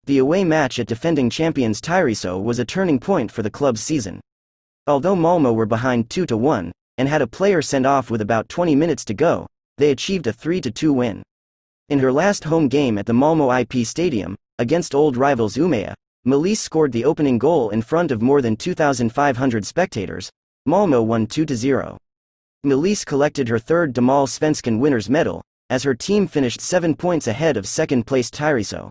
The 0.04 0.18
away 0.18 0.42
match 0.42 0.80
at 0.80 0.88
defending 0.88 1.30
champions 1.30 1.80
Tyresö 1.80 2.42
was 2.42 2.58
a 2.58 2.64
turning 2.64 2.98
point 2.98 3.30
for 3.30 3.42
the 3.42 3.50
club's 3.50 3.80
season. 3.80 4.20
Although 4.88 5.14
Malmö 5.14 5.54
were 5.54 5.64
behind 5.64 6.08
2-1, 6.08 6.72
and 6.98 7.08
had 7.08 7.22
a 7.22 7.26
player 7.26 7.62
sent 7.62 7.86
off 7.86 8.10
with 8.10 8.20
about 8.20 8.48
20 8.48 8.74
minutes 8.74 9.04
to 9.06 9.14
go, 9.14 9.46
they 9.78 9.90
achieved 9.90 10.26
a 10.26 10.32
3-2 10.32 10.94
win. 10.94 11.22
In 11.88 11.98
her 11.98 12.12
last 12.12 12.44
home 12.44 12.68
game 12.68 12.98
at 12.98 13.06
the 13.06 13.12
Malmö 13.12 13.60
IP 13.60 13.86
Stadium, 13.86 14.36
against 14.58 14.94
old 14.94 15.16
rivals 15.16 15.56
Umeå, 15.56 15.94
Melis 16.24 16.60
scored 16.60 16.92
the 16.92 17.04
opening 17.04 17.38
goal 17.38 17.70
in 17.70 17.82
front 17.82 18.10
of 18.10 18.22
more 18.22 18.40
than 18.40 18.56
2,500 18.56 19.66
spectators, 19.66 20.30
Malmö 20.68 21.04
won 21.04 21.26
2-0. 21.26 21.96
Melis 22.64 23.04
collected 23.04 23.48
her 23.48 23.58
third 23.58 23.92
Damallsvenskan 23.92 24.78
winner's 24.78 25.10
medal, 25.10 25.42
as 25.68 25.82
her 25.82 25.94
team 25.94 26.28
finished 26.28 26.60
7 26.60 26.94
points 26.94 27.26
ahead 27.26 27.56
of 27.56 27.66
second-placed 27.66 28.34
Tyresö. 28.34 28.88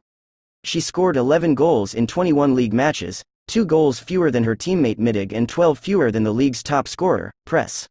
She 0.64 0.82
scored 0.82 1.16
11 1.16 1.56
goals 1.56 1.94
in 1.94 2.06
21 2.06 2.54
league 2.54 2.74
matches, 2.74 3.24
2 3.52 3.66
goals 3.66 4.00
fewer 4.00 4.32
than 4.32 4.46
her 4.46 4.56
teammate 4.56 4.98
Mittag 4.98 5.34
and 5.34 5.50
12 5.50 5.78
fewer 5.78 6.10
than 6.10 6.24
the 6.24 6.32
league's 6.32 6.64
top 6.64 6.88
scorer, 6.88 7.34
Press. 7.46 7.86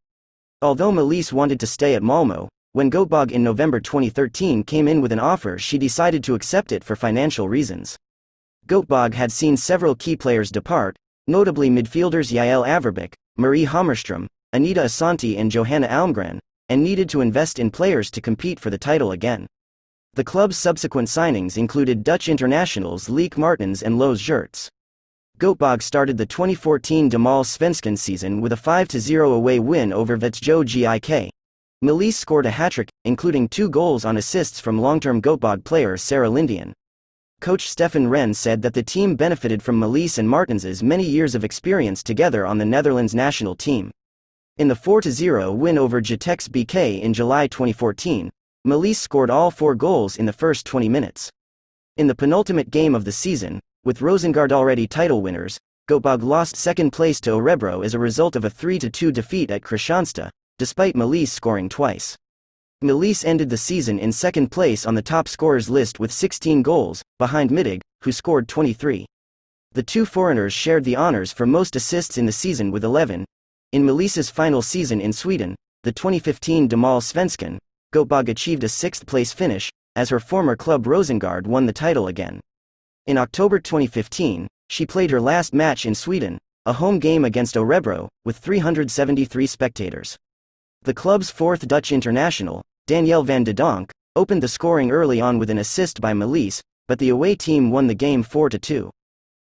Although 0.62 0.90
Melis 0.90 1.34
wanted 1.34 1.60
to 1.60 1.66
stay 1.66 1.94
at 1.94 2.02
Malmö, 2.02 2.48
when 2.72 2.90
Göteborg 2.90 3.30
in 3.30 3.42
November 3.42 3.78
2013 3.78 4.64
came 4.64 4.88
in 4.88 5.02
with 5.02 5.12
an 5.12 5.20
offer 5.20 5.58
she 5.58 5.76
decided 5.76 6.24
to 6.24 6.34
accept 6.34 6.72
it 6.72 6.82
for 6.82 6.96
financial 6.96 7.46
reasons. 7.46 7.98
Göteborg 8.68 9.12
had 9.12 9.30
seen 9.30 9.54
several 9.54 9.94
key 9.94 10.16
players 10.16 10.50
depart, 10.50 10.96
notably 11.26 11.68
midfielders 11.68 12.32
Yael 12.32 12.66
Averbuch, 12.66 13.12
Marie 13.36 13.66
Hammarström, 13.66 14.28
Anita 14.54 14.84
Asante 14.84 15.38
and 15.38 15.50
Johanna 15.50 15.88
Almgren, 15.88 16.38
and 16.70 16.82
needed 16.82 17.10
to 17.10 17.20
invest 17.20 17.58
in 17.58 17.70
players 17.70 18.10
to 18.12 18.22
compete 18.22 18.58
for 18.58 18.70
the 18.70 18.78
title 18.78 19.12
again. 19.12 19.46
The 20.14 20.24
club's 20.24 20.56
subsequent 20.56 21.08
signings 21.08 21.58
included 21.58 22.02
Dutch 22.02 22.30
internationals 22.30 23.10
Lieke 23.10 23.36
Martens 23.36 23.82
and 23.82 23.98
Loes 23.98 24.22
Geerts. 24.22 24.70
Göteborg 25.40 25.80
started 25.82 26.18
the 26.18 26.26
2014 26.26 27.08
Damallsvenskan 27.08 27.96
season 27.96 28.42
with 28.42 28.52
a 28.52 28.56
5-0 28.56 29.34
away 29.34 29.58
win 29.58 29.90
over 29.90 30.18
Växjö 30.18 30.66
GIK. 30.66 31.30
Melis 31.80 32.18
scored 32.18 32.44
a 32.44 32.50
hat-trick, 32.50 32.90
including 33.06 33.48
two 33.48 33.70
goals 33.70 34.04
on 34.04 34.18
assists 34.18 34.60
from 34.60 34.78
long-term 34.78 35.22
Göteborg 35.22 35.64
player 35.64 35.96
Sara 35.96 36.28
Lindén. 36.28 36.72
Coach 37.40 37.70
Stefan 37.70 38.08
Rehn 38.08 38.36
said 38.36 38.60
that 38.60 38.74
the 38.74 38.82
team 38.82 39.16
benefited 39.16 39.62
from 39.62 39.78
Melis 39.78 40.18
and 40.18 40.28
Martens's 40.28 40.82
many 40.82 41.04
years 41.04 41.34
of 41.34 41.42
experience 41.42 42.02
together 42.02 42.44
on 42.44 42.58
the 42.58 42.66
Netherlands 42.66 43.14
national 43.14 43.54
team. 43.54 43.90
In 44.58 44.68
the 44.68 44.74
4-0 44.74 45.56
win 45.56 45.78
over 45.78 46.02
Jitex 46.02 46.50
BK 46.50 47.00
in 47.00 47.14
July 47.14 47.46
2014, 47.46 48.28
Melis 48.66 48.98
scored 48.98 49.30
all 49.30 49.50
four 49.50 49.74
goals 49.74 50.18
in 50.18 50.26
the 50.26 50.34
first 50.34 50.66
20 50.66 50.90
minutes. 50.90 51.30
In 51.96 52.08
the 52.08 52.14
penultimate 52.14 52.70
game 52.70 52.94
of 52.94 53.06
the 53.06 53.12
season, 53.12 53.58
with 53.82 54.00
Rosengard 54.00 54.52
already 54.52 54.86
title 54.86 55.22
winners, 55.22 55.58
Göteborg 55.88 56.22
lost 56.22 56.54
second 56.54 56.90
place 56.90 57.18
to 57.22 57.30
Örebro 57.30 57.82
as 57.82 57.94
a 57.94 57.98
result 57.98 58.36
of 58.36 58.44
a 58.44 58.50
3-2 58.50 59.10
defeat 59.10 59.50
at 59.50 59.62
Kristianstad, 59.62 60.28
despite 60.58 60.94
Melis 60.94 61.32
scoring 61.32 61.70
twice. 61.70 62.14
Melis 62.82 63.24
ended 63.24 63.48
the 63.48 63.56
season 63.56 63.98
in 63.98 64.12
second 64.12 64.52
place 64.52 64.84
on 64.84 64.94
the 64.94 65.02
top 65.02 65.28
scorers 65.28 65.70
list 65.70 65.98
with 65.98 66.12
16 66.12 66.60
goals, 66.60 67.02
behind 67.18 67.48
Mittag, 67.48 67.80
who 68.02 68.12
scored 68.12 68.48
23. 68.48 69.06
The 69.72 69.82
two 69.82 70.04
foreigners 70.04 70.52
shared 70.52 70.84
the 70.84 70.96
honors 70.96 71.32
for 71.32 71.46
most 71.46 71.74
assists 71.74 72.18
in 72.18 72.26
the 72.26 72.32
season 72.32 72.70
with 72.70 72.84
11. 72.84 73.24
In 73.72 73.86
Melis's 73.86 74.28
final 74.28 74.60
season 74.60 75.00
in 75.00 75.12
Sweden, 75.14 75.56
the 75.84 75.92
2015 75.92 76.68
Damallsvenskan, 76.68 77.56
Göteborg 77.94 78.28
achieved 78.28 78.62
a 78.62 78.68
sixth-place 78.68 79.32
finish, 79.32 79.70
as 79.96 80.10
her 80.10 80.20
former 80.20 80.54
club 80.54 80.84
Rosengard 80.84 81.46
won 81.46 81.64
the 81.64 81.72
title 81.72 82.08
again. 82.08 82.40
In 83.06 83.16
October 83.16 83.58
2015, 83.58 84.46
she 84.68 84.86
played 84.86 85.10
her 85.10 85.20
last 85.20 85.54
match 85.54 85.86
in 85.86 85.94
Sweden, 85.94 86.38
a 86.66 86.74
home 86.74 86.98
game 86.98 87.24
against 87.24 87.54
Örebro, 87.54 88.08
with 88.24 88.36
373 88.36 89.46
spectators. 89.46 90.16
The 90.82 90.94
club's 90.94 91.30
fourth 91.30 91.66
Dutch 91.66 91.92
international, 91.92 92.62
Danielle 92.86 93.22
van 93.22 93.44
de 93.44 93.54
Donk, 93.54 93.90
opened 94.16 94.42
the 94.42 94.48
scoring 94.48 94.90
early 94.90 95.20
on 95.20 95.38
with 95.38 95.48
an 95.48 95.58
assist 95.58 96.00
by 96.00 96.12
Melis, 96.12 96.60
but 96.88 96.98
the 96.98 97.08
away 97.08 97.34
team 97.34 97.70
won 97.70 97.86
the 97.86 97.94
game 97.94 98.22
4-2. 98.22 98.90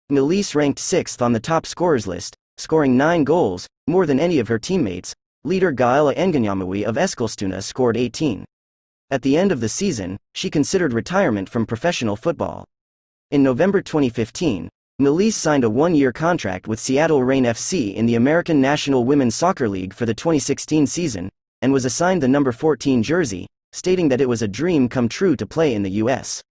Melis 0.09 0.55
ranked 0.55 0.79
6th 0.79 1.21
on 1.21 1.33
the 1.33 1.39
top 1.39 1.65
scorers 1.65 2.07
list, 2.07 2.35
scoring 2.57 2.97
9 2.97 3.23
goals, 3.23 3.67
more 3.87 4.05
than 4.05 4.19
any 4.19 4.39
of 4.39 4.47
her 4.47 4.59
teammates. 4.59 5.13
Leader 5.43 5.71
Gaëlle 5.71 6.15
Enganamouit 6.15 6.85
of 6.85 6.95
Eskilstuna 6.95 7.61
scored 7.61 7.97
18. 7.97 8.45
At 9.11 9.21
the 9.21 9.37
end 9.37 9.51
of 9.51 9.59
the 9.59 9.69
season, 9.69 10.17
she 10.33 10.49
considered 10.49 10.93
retirement 10.93 11.49
from 11.49 11.65
professional 11.65 12.15
football. 12.15 12.65
In 13.33 13.41
November 13.41 13.81
2015, 13.81 14.69
Melis 14.99 15.35
signed 15.35 15.63
a 15.63 15.69
one-year 15.71 16.11
contract 16.11 16.67
with 16.67 16.79
Seattle 16.79 17.23
Reign 17.23 17.45
FC 17.45 17.95
in 17.95 18.05
the 18.05 18.13
American 18.13 18.61
National 18.61 19.05
Women's 19.05 19.33
Soccer 19.33 19.67
League 19.67 19.91
for 19.91 20.05
the 20.05 20.13
2016 20.13 20.85
season, 20.85 21.31
and 21.63 21.73
was 21.73 21.83
assigned 21.83 22.21
the 22.21 22.27
number 22.27 22.51
14 22.51 23.01
jersey, 23.01 23.47
stating 23.71 24.09
that 24.09 24.21
it 24.21 24.29
was 24.29 24.43
a 24.43 24.47
dream 24.47 24.87
come 24.87 25.09
true 25.09 25.35
to 25.35 25.47
play 25.47 25.73
in 25.73 25.81
the 25.81 25.97
U.S. 26.03 26.43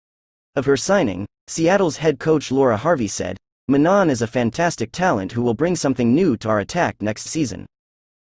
Of 0.57 0.65
her 0.65 0.79
signing, 0.79 1.27
Seattle's 1.49 1.99
head 1.99 2.19
coach 2.19 2.51
Laura 2.51 2.79
Harvey 2.79 3.09
said, 3.09 3.37
Manon 3.69 4.09
is 4.09 4.23
a 4.23 4.27
fantastic 4.27 4.91
talent 4.91 5.33
who 5.33 5.43
will 5.43 5.53
bring 5.53 5.77
something 5.77 6.15
new 6.15 6.35
to 6.39 6.49
our 6.49 6.61
attack 6.61 7.03
next 7.03 7.25
season. 7.27 7.67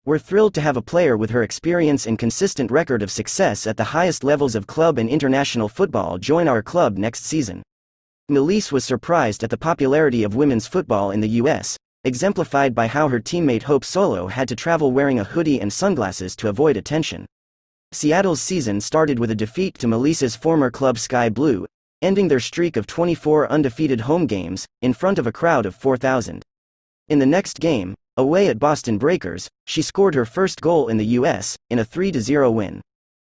We're 0.04 0.18
thrilled 0.18 0.52
to 0.56 0.60
have 0.60 0.76
a 0.76 0.82
player 0.82 1.16
with 1.16 1.30
her 1.30 1.42
experience 1.42 2.06
and 2.06 2.18
consistent 2.18 2.70
record 2.70 3.02
of 3.02 3.10
success 3.10 3.66
at 3.66 3.78
the 3.78 3.96
highest 3.96 4.22
levels 4.22 4.54
of 4.54 4.66
club 4.66 4.98
and 4.98 5.08
international 5.08 5.70
football 5.70 6.18
join 6.18 6.48
our 6.48 6.62
club 6.62 6.98
next 6.98 7.24
season. 7.24 7.62
Melis 8.32 8.72
was 8.72 8.84
surprised 8.84 9.44
at 9.44 9.50
the 9.50 9.58
popularity 9.58 10.24
of 10.24 10.34
women's 10.34 10.66
football 10.66 11.10
in 11.10 11.20
the 11.20 11.28
U.S., 11.40 11.76
exemplified 12.04 12.74
by 12.74 12.86
how 12.86 13.08
her 13.08 13.20
teammate 13.20 13.64
Hope 13.64 13.84
Solo 13.84 14.26
had 14.26 14.48
to 14.48 14.56
travel 14.56 14.90
wearing 14.90 15.20
a 15.20 15.24
hoodie 15.24 15.60
and 15.60 15.72
sunglasses 15.72 16.34
to 16.36 16.48
avoid 16.48 16.76
attention. 16.76 17.26
Seattle's 17.92 18.40
season 18.40 18.80
started 18.80 19.18
with 19.18 19.30
a 19.30 19.34
defeat 19.34 19.74
to 19.78 19.86
Melis's 19.86 20.34
former 20.34 20.70
club 20.70 20.98
Sky 20.98 21.28
Blue, 21.28 21.66
ending 22.00 22.28
their 22.28 22.40
streak 22.40 22.76
of 22.76 22.86
24 22.86 23.52
undefeated 23.52 24.00
home 24.00 24.26
games, 24.26 24.66
in 24.80 24.94
front 24.94 25.18
of 25.18 25.26
a 25.26 25.32
crowd 25.32 25.66
of 25.66 25.74
4,000. 25.74 26.42
In 27.08 27.18
the 27.18 27.26
next 27.26 27.60
game, 27.60 27.94
away 28.16 28.48
at 28.48 28.58
Boston 28.58 28.96
Breakers, 28.96 29.48
she 29.66 29.82
scored 29.82 30.14
her 30.14 30.24
first 30.24 30.60
goal 30.62 30.88
in 30.88 30.96
the 30.96 31.20
U.S., 31.20 31.56
in 31.68 31.78
a 31.78 31.84
3-0 31.84 32.52
win. 32.52 32.80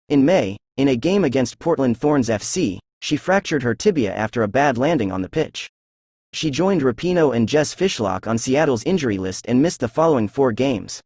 In 0.10 0.24
May, 0.24 0.58
in 0.78 0.88
a 0.88 0.96
game 0.96 1.24
against 1.24 1.60
Portland 1.60 1.98
Thorns 1.98 2.30
FC, 2.30 2.78
she 3.04 3.18
fractured 3.18 3.64
her 3.64 3.76
tibia 3.76 4.16
after 4.16 4.44
a 4.44 4.48
bad 4.48 4.78
landing 4.78 5.12
on 5.12 5.22
the 5.22 5.28
pitch. 5.28 5.70
She 6.32 6.50
joined 6.50 6.84
Rapinoe 6.84 7.36
and 7.36 7.50
Jess 7.50 7.76
Fishlock 7.76 8.28
on 8.28 8.38
Seattle's 8.38 8.86
injury 8.86 9.18
list 9.18 9.46
and 9.46 9.62
missed 9.62 9.82
the 9.82 9.90
following 9.90 10.30
four 10.30 10.54
games. 10.54 11.02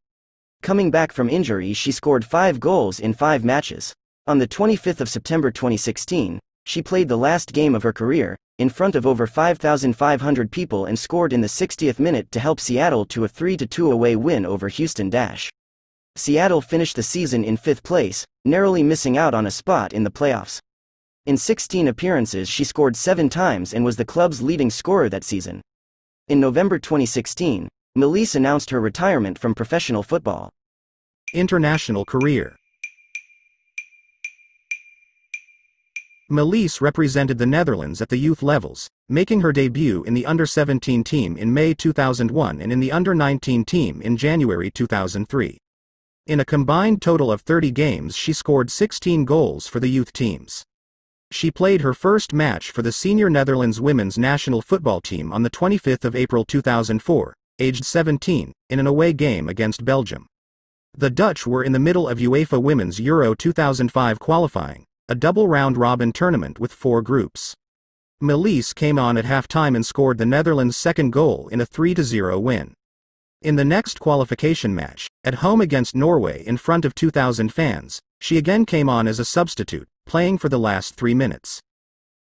Coming 0.62 0.92
back 0.92 1.12
from 1.12 1.28
injury 1.28 1.74
she 1.74 1.92
scored 1.92 2.24
five 2.24 2.60
goals 2.60 3.00
in 3.00 3.16
five 3.16 3.44
matches. 3.44 3.96
On 4.28 4.38
the 4.38 4.48
25th 4.48 5.02
of 5.02 5.10
September 5.10 5.50
2016, 5.50 6.40
she 6.68 6.84
played 6.84 7.08
the 7.08 7.18
last 7.18 7.52
game 7.52 7.74
of 7.74 7.82
her 7.82 7.94
career, 7.94 8.38
in 8.60 8.70
front 8.70 8.94
of 8.94 9.08
over 9.08 9.26
5,500 9.26 10.52
people 10.52 10.86
and 10.86 11.00
scored 11.00 11.34
in 11.34 11.42
the 11.42 11.48
60th 11.48 11.98
minute 11.98 12.32
to 12.32 12.40
help 12.40 12.60
Seattle 12.60 13.06
to 13.06 13.26
a 13.26 13.28
3-2 13.28 13.92
away 13.92 14.16
win 14.16 14.46
over 14.46 14.68
Houston 14.68 15.10
Dash. 15.10 15.50
Seattle 16.16 16.62
finished 16.62 16.96
the 16.96 17.02
season 17.02 17.44
in 17.44 17.58
fifth 17.58 17.82
place, 17.82 18.24
narrowly 18.46 18.84
missing 18.84 19.18
out 19.18 19.34
on 19.34 19.48
a 19.48 19.52
spot 19.52 19.94
in 19.94 20.04
the 20.04 20.12
playoffs. 20.12 20.60
In 21.28 21.36
16 21.36 21.90
appearances 21.90 22.48
she 22.48 22.64
scored 22.64 22.96
seven 22.96 23.28
times 23.28 23.74
and 23.74 23.84
was 23.84 23.98
the 23.98 24.06
club's 24.06 24.42
leading 24.42 24.70
scorer 24.70 25.10
that 25.10 25.26
season. 25.26 25.62
In 26.30 26.40
November 26.40 26.80
2016, 26.80 27.68
Melis 27.96 28.34
announced 28.34 28.70
her 28.70 28.80
retirement 28.80 29.38
from 29.38 29.54
professional 29.54 30.04
football. 30.04 30.50
International 31.34 32.06
career 32.06 32.56
Melis 36.30 36.80
represented 36.80 37.40
the 37.40 37.46
Netherlands 37.46 38.02
at 38.02 38.08
the 38.08 38.16
youth 38.16 38.42
levels, 38.42 38.88
making 39.10 39.42
her 39.42 39.52
debut 39.52 40.06
in 40.06 40.14
the 40.14 40.26
under-17 40.26 41.04
team 41.04 41.36
in 41.36 41.54
May 41.54 41.74
2001 41.74 42.62
and 42.62 42.72
in 42.72 42.80
the 42.80 42.94
under-19 42.94 43.66
team 43.66 44.02
in 44.02 44.16
January 44.16 44.72
2003. 44.72 45.58
In 46.26 46.40
a 46.40 46.46
combined 46.46 47.02
total 47.02 47.30
of 47.30 47.42
30 47.42 47.72
games 47.72 48.16
she 48.16 48.32
scored 48.32 48.72
16 48.72 49.26
goals 49.26 49.68
for 49.68 49.82
the 49.82 49.90
youth 49.90 50.14
teams. 50.14 50.64
She 51.32 51.52
played 51.52 51.82
her 51.82 51.94
first 51.94 52.32
match 52.32 52.72
for 52.72 52.82
the 52.82 52.92
senior 52.92 53.30
Netherlands 53.30 53.82
women's 53.82 54.18
national 54.18 54.62
football 54.62 55.02
team 55.02 55.34
on 55.34 55.44
the 55.44 55.50
25th 55.50 56.06
of 56.06 56.16
April 56.16 56.46
2004, 56.46 57.34
aged 57.60 57.84
17, 57.84 58.54
in 58.70 58.80
an 58.80 58.88
away 58.88 59.12
game 59.12 59.50
against 59.50 59.84
Belgium. 59.84 60.28
The 60.98 61.10
Dutch 61.10 61.46
were 61.46 61.64
in 61.64 61.74
the 61.74 61.80
middle 61.80 62.08
of 62.08 62.18
UEFA 62.18 62.62
Women's 62.62 63.00
Euro 63.00 63.36
2005 63.36 64.20
qualifying, 64.20 64.86
a 65.10 65.16
double 65.16 65.48
round 65.48 65.78
robin 65.78 66.12
tournament 66.12 66.60
with 66.60 66.72
four 66.72 67.02
groups. 67.02 67.54
Melis 68.20 68.74
came 68.74 68.98
on 68.98 69.18
at 69.18 69.26
halftime 69.26 69.76
and 69.76 69.86
scored 69.86 70.18
the 70.18 70.26
Netherlands' 70.26 70.76
second 70.76 71.12
goal 71.12 71.50
in 71.50 71.62
a 71.62 71.66
3 71.66 71.94
0 71.94 72.40
win. 72.40 72.74
In 73.44 73.58
the 73.58 73.66
next 73.66 74.00
qualification 74.00 74.74
match, 74.74 75.08
at 75.24 75.36
home 75.36 75.62
against 75.62 75.94
Norway 75.94 76.44
in 76.46 76.58
front 76.58 76.84
of 76.84 76.96
2,000 76.96 77.54
fans, 77.54 78.00
she 78.20 78.38
again 78.38 78.66
came 78.66 78.90
on 78.90 79.08
as 79.08 79.20
a 79.20 79.26
substitute, 79.26 79.88
playing 80.08 80.38
for 80.38 80.50
the 80.50 80.58
last 80.58 80.96
three 80.96 81.14
minutes. 81.14 81.62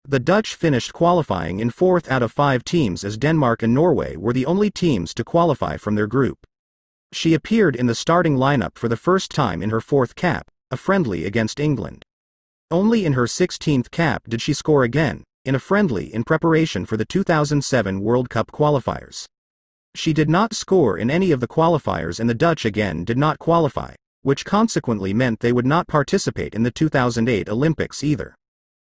The 0.07 0.19
Dutch 0.19 0.55
finished 0.55 0.93
qualifying 0.93 1.59
in 1.59 1.69
fourth 1.69 2.11
out 2.11 2.21
of 2.21 2.31
five 2.31 2.63
teams 2.63 3.03
as 3.03 3.17
Denmark 3.17 3.63
and 3.63 3.73
Norway 3.73 4.15
were 4.15 4.33
the 4.33 4.45
only 4.45 4.69
teams 4.69 5.13
to 5.13 5.23
qualify 5.23 5.77
from 5.77 5.95
their 5.95 6.07
group. 6.07 6.45
She 7.11 7.33
appeared 7.33 7.75
in 7.75 7.85
the 7.85 7.95
starting 7.95 8.35
lineup 8.35 8.77
for 8.77 8.89
the 8.89 8.97
first 8.97 9.31
time 9.31 9.63
in 9.63 9.69
her 9.69 9.81
fourth 9.81 10.15
cap, 10.15 10.51
a 10.69 10.77
friendly 10.77 11.25
against 11.25 11.59
England. 11.59 12.03
Only 12.69 13.05
in 13.05 13.13
her 13.13 13.25
16th 13.25 13.89
cap 13.89 14.23
did 14.27 14.41
she 14.41 14.53
score 14.53 14.83
again, 14.83 15.23
in 15.45 15.55
a 15.55 15.59
friendly 15.59 16.13
in 16.13 16.23
preparation 16.23 16.85
for 16.85 16.97
the 16.97 17.05
2007 17.05 18.01
World 18.01 18.29
Cup 18.29 18.51
qualifiers. 18.51 19.25
She 19.95 20.11
did 20.11 20.29
not 20.29 20.53
score 20.53 20.97
in 20.97 21.09
any 21.09 21.31
of 21.31 21.39
the 21.39 21.47
qualifiers 21.47 22.19
and 22.19 22.29
the 22.29 22.33
Dutch 22.33 22.65
again 22.65 23.05
did 23.05 23.17
not 23.17 23.39
qualify, 23.39 23.93
which 24.25 24.43
consequently 24.43 25.13
meant 25.13 25.39
they 25.39 25.53
would 25.53 25.67
not 25.67 25.87
participate 25.87 26.55
in 26.55 26.63
the 26.63 26.71
2008 26.71 27.47
Olympics 27.47 28.03
either. 28.03 28.33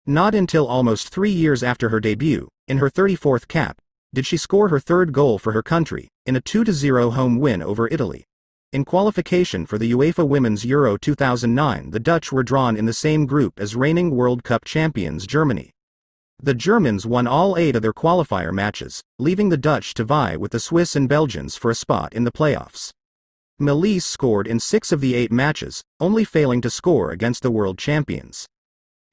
Not 0.05 0.33
until 0.33 0.65
almost 0.65 1.09
three 1.09 1.31
years 1.31 1.63
after 1.63 1.89
her 1.89 1.99
debut, 1.99 2.47
in 2.69 2.77
her 2.77 2.89
34th 2.89 3.45
cap, 3.49 3.77
did 4.13 4.25
she 4.25 4.37
score 4.37 4.69
her 4.69 4.79
third 4.79 5.11
goal 5.11 5.37
for 5.37 5.51
her 5.51 5.61
country, 5.61 6.07
in 6.25 6.37
a 6.37 6.41
2-0 6.41 7.11
home 7.11 7.39
win 7.39 7.61
over 7.61 7.89
Italy. 7.89 8.23
In 8.71 8.85
qualification 8.85 9.65
for 9.65 9.77
the 9.77 9.91
UEFA 9.91 10.25
Women's 10.25 10.63
Euro 10.63 10.95
2009 10.95 11.89
the 11.89 11.99
Dutch 11.99 12.31
were 12.31 12.41
drawn 12.41 12.77
in 12.77 12.85
the 12.85 12.93
same 12.93 13.25
group 13.25 13.59
as 13.59 13.75
reigning 13.75 14.11
World 14.11 14.45
Cup 14.45 14.63
champions 14.63 15.27
Germany. 15.27 15.71
The 16.41 16.53
Germans 16.53 17.05
won 17.05 17.27
all 17.27 17.57
eight 17.57 17.75
of 17.75 17.81
their 17.81 17.91
qualifier 17.91 18.53
matches, 18.53 19.03
leaving 19.19 19.49
the 19.49 19.57
Dutch 19.57 19.93
to 19.95 20.05
vie 20.05 20.37
with 20.37 20.53
the 20.53 20.59
Swiss 20.61 20.95
and 20.95 21.09
Belgians 21.09 21.57
for 21.57 21.69
a 21.69 21.75
spot 21.75 22.13
in 22.13 22.23
the 22.23 22.31
playoffs. 22.31 22.93
Melis 23.59 24.05
scored 24.05 24.45
in 24.45 24.59
six 24.59 24.91
of 24.91 25.01
the 25.01 25.15
eight 25.15 25.31
matches, 25.31 25.83
only 25.99 26.23
failing 26.23 26.61
to 26.61 26.69
score 26.69 27.09
against 27.09 27.41
the 27.41 27.49
world 27.49 27.79
champions. 27.79 28.45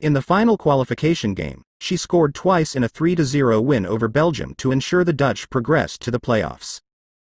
In 0.00 0.12
the 0.12 0.20
final 0.20 0.58
qualification 0.58 1.32
game, 1.32 1.62
she 1.80 1.96
scored 1.96 2.34
twice 2.34 2.76
in 2.76 2.84
a 2.84 2.88
3-0 2.88 3.64
win 3.64 3.86
over 3.86 4.06
Belgium 4.06 4.54
to 4.56 4.70
ensure 4.70 5.02
the 5.02 5.14
Dutch 5.14 5.48
progressed 5.48 6.02
to 6.02 6.10
the 6.10 6.20
playoffs. 6.20 6.80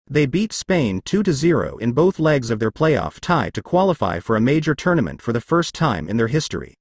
They 0.09 0.25
beat 0.25 0.51
Spain 0.51 0.99
2-0 1.01 1.79
in 1.79 1.91
both 1.91 2.17
legs 2.17 2.49
of 2.49 2.57
their 2.57 2.71
playoff 2.71 3.19
tie 3.19 3.51
to 3.51 3.61
qualify 3.61 4.19
for 4.19 4.35
a 4.35 4.41
major 4.41 4.73
tournament 4.73 5.21
for 5.21 5.31
the 5.31 5.41
first 5.41 5.75
time 5.75 6.09
in 6.09 6.17
their 6.17 6.27
history. 6.27 6.73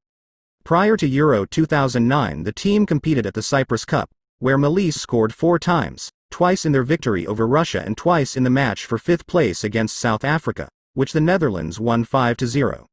Prior 0.65 0.97
to 0.97 1.07
Euro 1.07 1.45
2009 1.45 2.45
the 2.45 2.53
team 2.53 2.87
competed 2.87 3.27
at 3.27 3.35
the 3.35 3.43
Cyprus 3.43 3.85
Cup, 3.85 4.09
where 4.39 4.57
Melis 4.57 4.99
scored 4.99 5.35
four 5.35 5.59
times, 5.59 6.11
twice 6.35 6.67
in 6.67 6.73
their 6.73 6.83
victory 6.83 7.25
over 7.29 7.47
Russia 7.47 7.81
and 7.87 7.97
twice 7.97 8.37
in 8.37 8.43
the 8.43 8.51
match 8.51 8.85
for 8.85 8.99
fifth 8.99 9.25
place 9.29 9.63
against 9.63 9.97
South 9.97 10.25
Africa, 10.25 10.69
which 10.95 11.13
the 11.13 11.21
Netherlands 11.21 11.79
won 11.79 12.05
5-0. 12.05 12.87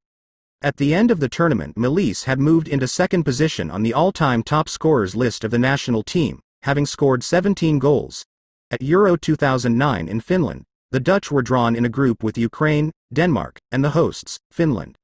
At 0.61 0.77
the 0.77 0.93
end 0.93 1.09
of 1.09 1.19
the 1.19 1.27
tournament 1.27 1.75
Melis 1.75 2.25
had 2.25 2.39
moved 2.39 2.67
into 2.67 2.87
second 2.87 3.23
position 3.23 3.71
on 3.71 3.81
the 3.81 3.95
all-time 3.95 4.43
top 4.43 4.69
scorers 4.69 5.15
list 5.15 5.43
of 5.43 5.49
the 5.49 5.57
national 5.57 6.03
team, 6.03 6.39
having 6.61 6.85
scored 6.85 7.23
17 7.23 7.79
goals, 7.79 8.25
at 8.69 8.83
Euro 8.83 9.17
2009 9.17 10.07
in 10.07 10.21
Finland, 10.21 10.63
the 10.91 10.99
Dutch 10.99 11.31
were 11.31 11.41
drawn 11.41 11.75
in 11.75 11.83
a 11.83 11.89
group 11.89 12.23
with 12.23 12.37
Ukraine, 12.37 12.91
Denmark, 13.11 13.57
and 13.71 13.83
the 13.83 13.89
hosts, 13.89 14.37
Finland. 14.51 14.95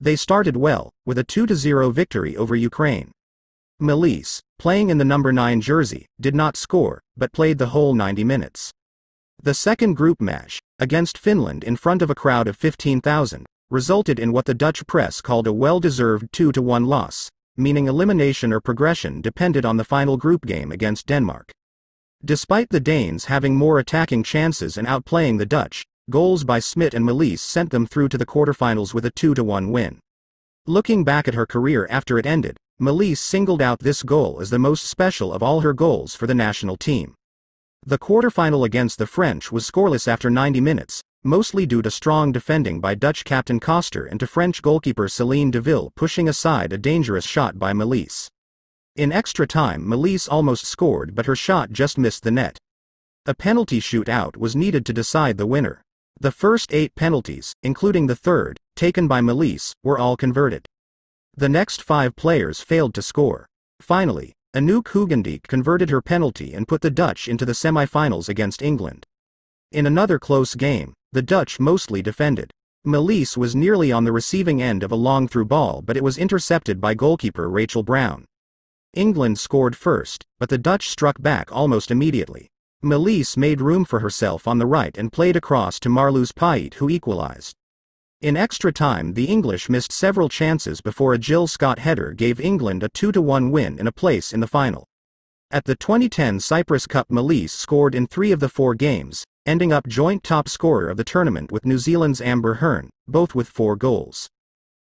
They 0.00 0.16
started 0.16 0.56
well, 0.56 0.94
with 1.04 1.18
a 1.18 1.24
2-0 1.24 1.92
victory 1.92 2.36
over 2.38 2.56
Ukraine. 2.56 3.12
Melis, 3.78 4.40
playing 4.58 4.90
in 4.90 4.98
the 4.98 5.04
number 5.04 5.32
9 5.32 5.60
jersey, 5.60 6.06
did 6.20 6.34
not 6.34 6.56
score, 6.56 7.00
but 7.16 7.32
played 7.32 7.58
the 7.58 7.68
whole 7.68 7.94
90 7.94 8.24
minutes. 8.24 8.70
The 9.42 9.54
second 9.54 9.94
group 9.94 10.20
match, 10.20 10.60
against 10.78 11.18
Finland 11.18 11.62
in 11.62 11.76
front 11.76 12.02
of 12.02 12.10
a 12.10 12.14
crowd 12.14 12.48
of 12.48 12.56
15,000, 12.56 13.46
resulted 13.70 14.18
in 14.18 14.32
what 14.32 14.44
the 14.44 14.54
Dutch 14.54 14.86
press 14.86 15.20
called 15.20 15.46
a 15.46 15.52
well-deserved 15.52 16.32
2-1 16.32 16.86
loss, 16.86 17.30
meaning 17.56 17.86
elimination 17.86 18.52
or 18.52 18.60
progression 18.60 19.20
depended 19.20 19.64
on 19.64 19.76
the 19.76 19.84
final 19.84 20.16
group 20.16 20.46
game 20.46 20.72
against 20.72 21.06
Denmark. 21.06 21.52
Despite 22.24 22.70
the 22.70 22.80
Danes 22.80 23.26
having 23.26 23.56
more 23.56 23.78
attacking 23.78 24.22
chances 24.22 24.76
and 24.76 24.86
outplaying 24.86 25.38
the 25.38 25.46
Dutch, 25.46 25.84
goals 26.08 26.44
by 26.44 26.58
Smit 26.58 26.94
and 26.94 27.04
Melis 27.04 27.42
sent 27.42 27.70
them 27.70 27.86
through 27.86 28.08
to 28.08 28.18
the 28.18 28.26
quarterfinals 28.26 28.94
with 28.94 29.04
a 29.04 29.12
2-1 29.12 29.70
win. 29.70 29.98
Looking 30.66 31.04
back 31.04 31.28
at 31.28 31.34
her 31.34 31.46
career 31.46 31.86
after 31.90 32.18
it 32.18 32.26
ended, 32.26 32.56
Melis 32.78 33.20
singled 33.20 33.62
out 33.62 33.78
this 33.78 34.02
goal 34.02 34.38
as 34.40 34.50
the 34.50 34.58
most 34.58 34.84
special 34.84 35.32
of 35.32 35.42
all 35.42 35.60
her 35.60 35.72
goals 35.72 36.14
for 36.14 36.26
the 36.26 36.34
national 36.34 36.76
team. 36.76 37.14
The 37.86 37.98
quarterfinal 37.98 38.66
against 38.66 38.98
the 38.98 39.06
French 39.06 39.50
was 39.50 39.70
scoreless 39.70 40.06
after 40.06 40.28
90 40.28 40.60
minutes, 40.60 41.00
mostly 41.24 41.64
due 41.64 41.80
to 41.80 41.90
strong 41.90 42.32
defending 42.32 42.80
by 42.80 42.94
Dutch 42.94 43.24
captain 43.24 43.60
Koster 43.60 44.04
and 44.04 44.20
to 44.20 44.26
French 44.26 44.60
goalkeeper 44.60 45.08
Céline 45.08 45.50
Deville 45.50 45.90
pushing 45.96 46.28
aside 46.28 46.70
a 46.70 46.78
dangerous 46.78 47.24
shot 47.24 47.58
by 47.58 47.72
Melis. 47.72 48.28
In 48.94 49.10
extra 49.10 49.46
time 49.46 49.88
Melis 49.88 50.28
almost 50.28 50.66
scored 50.66 51.14
but 51.14 51.24
her 51.24 51.36
shot 51.36 51.70
just 51.70 51.96
missed 51.96 52.24
the 52.24 52.30
net. 52.30 52.58
A 53.24 53.34
penalty 53.34 53.80
shootout 53.80 54.36
was 54.36 54.54
needed 54.54 54.84
to 54.84 54.92
decide 54.92 55.38
the 55.38 55.46
winner. 55.46 55.80
The 56.20 56.30
first 56.30 56.74
eight 56.74 56.94
penalties, 56.94 57.54
including 57.62 58.06
the 58.06 58.16
third, 58.16 58.58
taken 58.74 59.08
by 59.08 59.22
Melis, 59.22 59.72
were 59.82 59.98
all 59.98 60.16
converted. 60.16 60.66
The 61.38 61.48
next 61.50 61.82
five 61.82 62.16
players 62.16 62.62
failed 62.62 62.94
to 62.94 63.02
score. 63.02 63.46
Finally, 63.78 64.32
Anouk 64.54 64.84
Hoogendijk 64.84 65.46
converted 65.46 65.90
her 65.90 66.00
penalty 66.00 66.54
and 66.54 66.66
put 66.66 66.80
the 66.80 66.90
Dutch 66.90 67.28
into 67.28 67.44
the 67.44 67.52
semi-finals 67.52 68.30
against 68.30 68.62
England. 68.62 69.04
In 69.70 69.84
another 69.84 70.18
close 70.18 70.54
game, 70.54 70.94
the 71.12 71.20
Dutch 71.20 71.60
mostly 71.60 72.00
defended. 72.00 72.50
Melis 72.86 73.36
was 73.36 73.54
nearly 73.54 73.92
on 73.92 74.04
the 74.04 74.12
receiving 74.12 74.62
end 74.62 74.82
of 74.82 74.90
a 74.90 74.96
long 74.96 75.28
through 75.28 75.44
ball 75.44 75.82
but 75.82 75.96
it 75.96 76.02
was 76.02 76.16
intercepted 76.16 76.80
by 76.80 76.94
goalkeeper 76.94 77.50
Rachel 77.50 77.82
Brown. 77.82 78.24
England 78.94 79.38
scored 79.38 79.76
first, 79.76 80.24
but 80.38 80.48
the 80.48 80.56
Dutch 80.56 80.88
struck 80.88 81.20
back 81.20 81.52
almost 81.52 81.90
immediately. 81.90 82.48
Melis 82.80 83.36
made 83.36 83.60
room 83.60 83.84
for 83.84 84.00
herself 84.00 84.48
on 84.48 84.56
the 84.56 84.64
right 84.64 84.96
and 84.96 85.12
played 85.12 85.36
across 85.36 85.78
to 85.80 85.90
Marloes 85.90 86.32
Piet 86.32 86.74
who 86.74 86.88
equalized. 86.88 87.56
In 88.26 88.36
extra 88.36 88.72
time 88.72 89.14
the 89.14 89.26
English 89.26 89.68
missed 89.68 89.92
several 89.92 90.28
chances 90.28 90.80
before 90.80 91.14
a 91.14 91.18
Jill 91.18 91.46
Scott 91.46 91.78
header 91.78 92.10
gave 92.10 92.40
England 92.40 92.82
a 92.82 92.88
2-1 92.88 93.52
win 93.52 93.78
and 93.78 93.86
a 93.86 93.92
place 93.92 94.32
in 94.32 94.40
the 94.40 94.48
final. 94.48 94.84
At 95.52 95.64
the 95.64 95.76
2010 95.76 96.40
Cyprus 96.40 96.88
Cup 96.88 97.08
Melis 97.08 97.52
scored 97.52 97.94
in 97.94 98.08
three 98.08 98.32
of 98.32 98.40
the 98.40 98.48
four 98.48 98.74
games, 98.74 99.24
ending 99.46 99.72
up 99.72 99.86
joint 99.86 100.24
top 100.24 100.48
scorer 100.48 100.88
of 100.88 100.96
the 100.96 101.04
tournament 101.04 101.52
with 101.52 101.64
New 101.64 101.78
Zealand's 101.78 102.20
Amber 102.20 102.54
Hearn, 102.54 102.90
both 103.06 103.36
with 103.36 103.46
four 103.46 103.76
goals. 103.76 104.28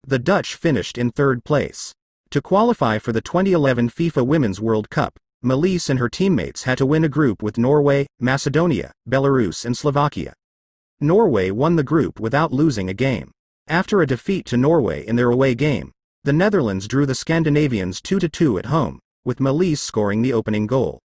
The 0.06 0.20
Dutch 0.20 0.54
finished 0.54 0.96
in 0.96 1.10
third 1.10 1.42
place. 1.42 1.92
To 2.30 2.40
qualify 2.40 3.00
for 3.00 3.10
the 3.10 3.20
2011 3.20 3.90
FIFA 3.90 4.24
Women's 4.24 4.60
World 4.60 4.90
Cup, 4.90 5.18
Melis 5.42 5.90
and 5.90 5.98
her 5.98 6.08
teammates 6.08 6.62
had 6.62 6.78
to 6.78 6.86
win 6.86 7.02
a 7.02 7.08
group 7.08 7.42
with 7.42 7.58
Norway, 7.58 8.06
Macedonia, 8.20 8.92
Belarus 9.08 9.64
and 9.64 9.76
Slovakia. 9.76 10.34
Norway 11.04 11.50
won 11.50 11.76
the 11.76 11.82
group 11.82 12.18
without 12.18 12.52
losing 12.52 12.88
a 12.88 12.94
game. 12.94 13.30
After 13.68 14.00
a 14.00 14.06
defeat 14.06 14.46
to 14.46 14.56
Norway 14.56 15.06
in 15.06 15.16
their 15.16 15.30
away 15.30 15.54
game, 15.54 15.92
the 16.24 16.32
Netherlands 16.32 16.88
drew 16.88 17.04
the 17.04 17.14
Scandinavians 17.14 18.00
2-2 18.00 18.58
at 18.58 18.66
home, 18.66 18.98
with 19.24 19.40
Melis 19.40 19.82
scoring 19.82 20.22
the 20.22 20.32
opening 20.32 20.66
goal. 20.66 20.98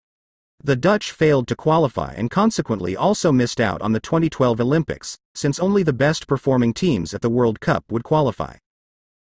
The 0.63 0.75
Dutch 0.75 1.11
failed 1.11 1.47
to 1.47 1.55
qualify 1.55 2.13
and 2.17 2.31
consequently 2.31 2.95
also 2.95 3.31
missed 3.31 3.61
out 3.61 3.81
on 3.81 3.91
the 3.91 3.99
2012 3.99 4.59
Olympics, 4.59 5.17
since 5.35 5.59
only 5.59 5.83
the 5.83 5.93
best 5.93 6.27
performing 6.27 6.73
teams 6.73 7.13
at 7.13 7.21
the 7.21 7.29
World 7.29 7.59
Cup 7.59 7.83
would 7.89 8.03
qualify. 8.03 8.55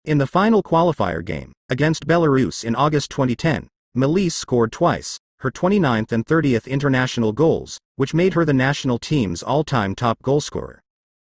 In 0.04 0.18
the 0.18 0.26
final 0.26 0.62
qualifier 0.62 1.24
game, 1.24 1.52
against 1.68 2.06
Belarus 2.06 2.64
in 2.64 2.74
August 2.74 3.10
2010, 3.10 3.68
Melis 3.94 4.34
scored 4.34 4.72
twice, 4.72 5.18
her 5.40 5.50
29th 5.50 6.12
and 6.12 6.26
30th 6.26 6.66
international 6.66 7.32
goals, 7.32 7.78
which 7.98 8.14
made 8.14 8.32
her 8.32 8.44
the 8.44 8.52
national 8.54 8.98
team's 8.98 9.42
all-time 9.42 9.94
top 9.94 10.18
goalscorer. 10.22 10.78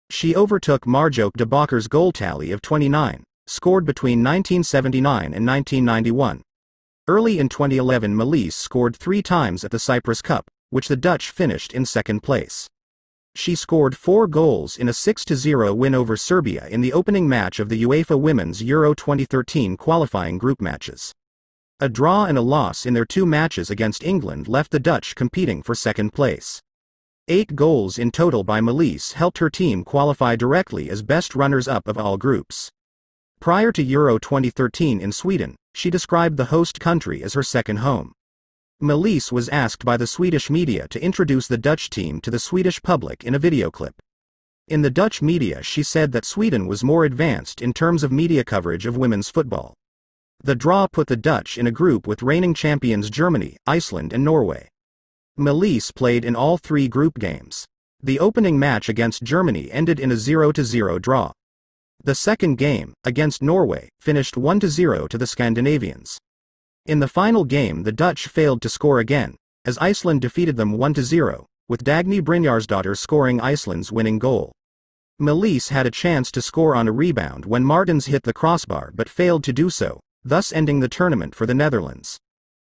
She 0.09 0.35
overtook 0.35 0.85
Marjoke 0.85 1.37
de 1.37 1.45
Bakker's 1.45 1.87
goal 1.87 2.11
tally 2.11 2.51
of 2.51 2.61
29, 2.61 3.23
scored 3.47 3.85
between 3.85 4.19
1979 4.19 5.33
and 5.33 5.47
1991, 5.47 6.41
Early 7.09 7.39
in 7.39 7.49
2011 7.49 8.15
Melis 8.15 8.55
scored 8.55 8.95
three 8.95 9.23
times 9.23 9.63
at 9.63 9.71
the 9.71 9.79
Cyprus 9.79 10.21
Cup, 10.21 10.47
which 10.69 10.87
the 10.87 10.95
Dutch 10.95 11.31
finished 11.31 11.73
in 11.73 11.83
second 11.83 12.21
place. 12.21 12.67
She 13.33 13.55
scored 13.55 13.97
four 13.97 14.27
goals 14.27 14.77
in 14.77 14.87
a 14.87 14.91
6-0 14.91 15.75
win 15.75 15.95
over 15.95 16.15
Serbia 16.15 16.67
in 16.67 16.81
the 16.81 16.93
opening 16.93 17.27
match 17.27 17.59
of 17.59 17.69
the 17.69 17.81
UEFA 17.81 18.19
Women's 18.19 18.61
Euro 18.61 18.93
2013 18.93 19.75
qualifying 19.75 20.37
group 20.37 20.61
matches. 20.61 21.11
A 21.81 21.87
draw 21.87 22.25
and 22.25 22.37
a 22.37 22.41
loss 22.41 22.85
in 22.85 22.93
their 22.93 23.05
two 23.05 23.25
matches 23.25 23.69
against 23.69 24.03
England 24.03 24.49
left 24.49 24.71
the 24.71 24.81
Dutch 24.81 25.15
competing 25.15 25.63
for 25.63 25.73
second 25.73 26.11
place. 26.11 26.61
Eight 27.29 27.55
goals 27.55 27.97
in 27.97 28.11
total 28.11 28.43
by 28.43 28.59
Melis 28.59 29.13
helped 29.13 29.37
her 29.37 29.49
team 29.49 29.85
qualify 29.85 30.35
directly 30.35 30.89
as 30.89 31.03
best 31.03 31.35
runners-up 31.35 31.87
of 31.87 31.97
all 31.97 32.17
groups. 32.17 32.69
Prior 33.39 33.71
to 33.71 33.81
Euro 33.81 34.17
2013 34.17 34.99
in 34.99 35.13
Sweden, 35.13 35.55
she 35.73 35.89
described 35.89 36.35
the 36.35 36.51
host 36.51 36.81
country 36.81 37.23
as 37.23 37.33
her 37.33 37.43
second 37.43 37.77
home. 37.77 38.11
Melis 38.81 39.31
was 39.31 39.47
asked 39.47 39.85
by 39.85 39.95
the 39.95 40.07
Swedish 40.07 40.49
media 40.49 40.85
to 40.89 41.01
introduce 41.01 41.47
the 41.47 41.57
Dutch 41.57 41.89
team 41.89 42.19
to 42.19 42.29
the 42.29 42.39
Swedish 42.39 42.81
public 42.81 43.23
in 43.23 43.33
a 43.33 43.39
video 43.39 43.71
clip. 43.71 43.95
In 44.67 44.81
the 44.81 44.89
Dutch 44.89 45.21
media 45.21 45.63
she 45.63 45.83
said 45.83 46.11
that 46.11 46.25
Sweden 46.25 46.67
was 46.67 46.83
more 46.83 47.05
advanced 47.05 47.61
in 47.61 47.71
terms 47.71 48.03
of 48.03 48.11
media 48.11 48.43
coverage 48.43 48.85
of 48.85 48.97
women's 48.97 49.29
football. 49.29 49.75
The 50.41 50.55
draw 50.55 50.87
put 50.87 51.07
the 51.07 51.17
Dutch 51.17 51.57
in 51.57 51.67
a 51.67 51.71
group 51.71 52.07
with 52.07 52.23
reigning 52.23 52.53
champions 52.53 53.09
Germany, 53.09 53.57
Iceland 53.67 54.13
and 54.13 54.23
Norway. 54.23 54.69
Melis 55.35 55.91
played 55.91 56.23
in 56.23 56.35
all 56.35 56.57
three 56.57 56.87
group 56.87 57.19
games. 57.19 57.65
The 58.01 58.19
opening 58.19 58.57
match 58.57 58.87
against 58.87 59.23
Germany 59.23 59.69
ended 59.69 59.99
in 59.99 60.11
a 60.11 60.15
0-0 60.15 61.01
draw. 61.01 61.33
The 62.01 62.15
second 62.15 62.57
game, 62.57 62.93
against 63.03 63.41
Norway, 63.41 63.89
finished 63.99 64.35
1-0 64.35 65.09
to 65.09 65.17
the 65.17 65.27
Scandinavians. 65.27 66.17
In 66.85 66.99
the 66.99 67.09
final 67.09 67.43
game 67.43 67.83
the 67.83 67.91
Dutch 67.91 68.27
failed 68.27 68.61
to 68.61 68.69
score 68.69 68.99
again, 68.99 69.35
as 69.65 69.77
Iceland 69.79 70.21
defeated 70.21 70.55
them 70.55 70.77
1-0, 70.77 71.45
with 71.67 71.83
Dagny 71.83 72.21
Brynjarsdottir 72.21 72.97
scoring 72.97 73.41
Iceland's 73.41 73.91
winning 73.91 74.19
goal. 74.19 74.53
Melis 75.19 75.67
had 75.67 75.85
a 75.85 75.91
chance 75.91 76.31
to 76.31 76.41
score 76.41 76.75
on 76.75 76.87
a 76.87 76.93
rebound 76.93 77.45
when 77.45 77.65
Martens 77.65 78.05
hit 78.05 78.23
the 78.23 78.33
crossbar 78.33 78.91
but 78.95 79.09
failed 79.09 79.43
to 79.43 79.51
do 79.51 79.69
so, 79.69 79.99
thus 80.23 80.51
ending 80.51 80.79
the 80.79 80.89
tournament 80.89 81.35
for 81.35 81.45
the 81.45 81.53
Netherlands. 81.53 82.17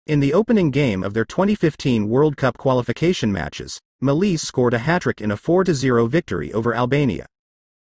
In 0.08 0.20
the 0.20 0.34
opening 0.34 0.72
game 0.72 1.04
of 1.04 1.14
their 1.14 1.26
2015 1.26 2.10
World 2.10 2.38
Cup 2.38 2.58
qualification 2.58 3.32
matches, 3.32 3.80
Melis 4.02 4.42
scored 4.42 4.74
a 4.74 4.80
hat-trick 4.80 5.22
in 5.22 5.32
a 5.32 5.38
4-0 5.38 6.10
victory 6.10 6.52
over 6.54 6.74
Albania. 6.74 7.28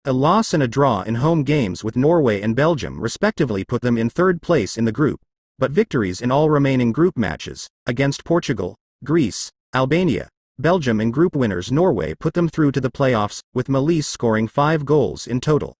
A 0.04 0.12
loss 0.12 0.52
and 0.52 0.62
a 0.62 0.68
draw 0.68 1.02
in 1.02 1.16
home 1.16 1.44
games 1.44 1.84
with 1.84 1.96
Norway 1.96 2.40
and 2.40 2.56
Belgium 2.56 3.00
respectively 3.00 3.64
put 3.64 3.82
them 3.82 3.96
in 3.96 4.10
third 4.10 4.42
place 4.42 4.76
in 4.76 4.86
the 4.86 4.92
group, 4.92 5.20
but 5.58 5.70
victories 5.70 6.20
in 6.20 6.30
all 6.30 6.50
remaining 6.50 6.90
group 6.90 7.16
matches, 7.16 7.68
against 7.86 8.24
Portugal, 8.24 8.76
Greece, 9.04 9.50
Albania, 9.74 10.28
Belgium 10.58 11.00
and 11.00 11.12
group 11.12 11.36
winners 11.36 11.70
Norway 11.70 12.14
put 12.14 12.34
them 12.34 12.48
through 12.48 12.72
to 12.72 12.80
the 12.80 12.90
playoffs, 12.90 13.40
with 13.54 13.68
Melis 13.68 14.06
scoring 14.06 14.48
five 14.48 14.84
goals 14.84 15.26
in 15.26 15.40
total. 15.40 15.74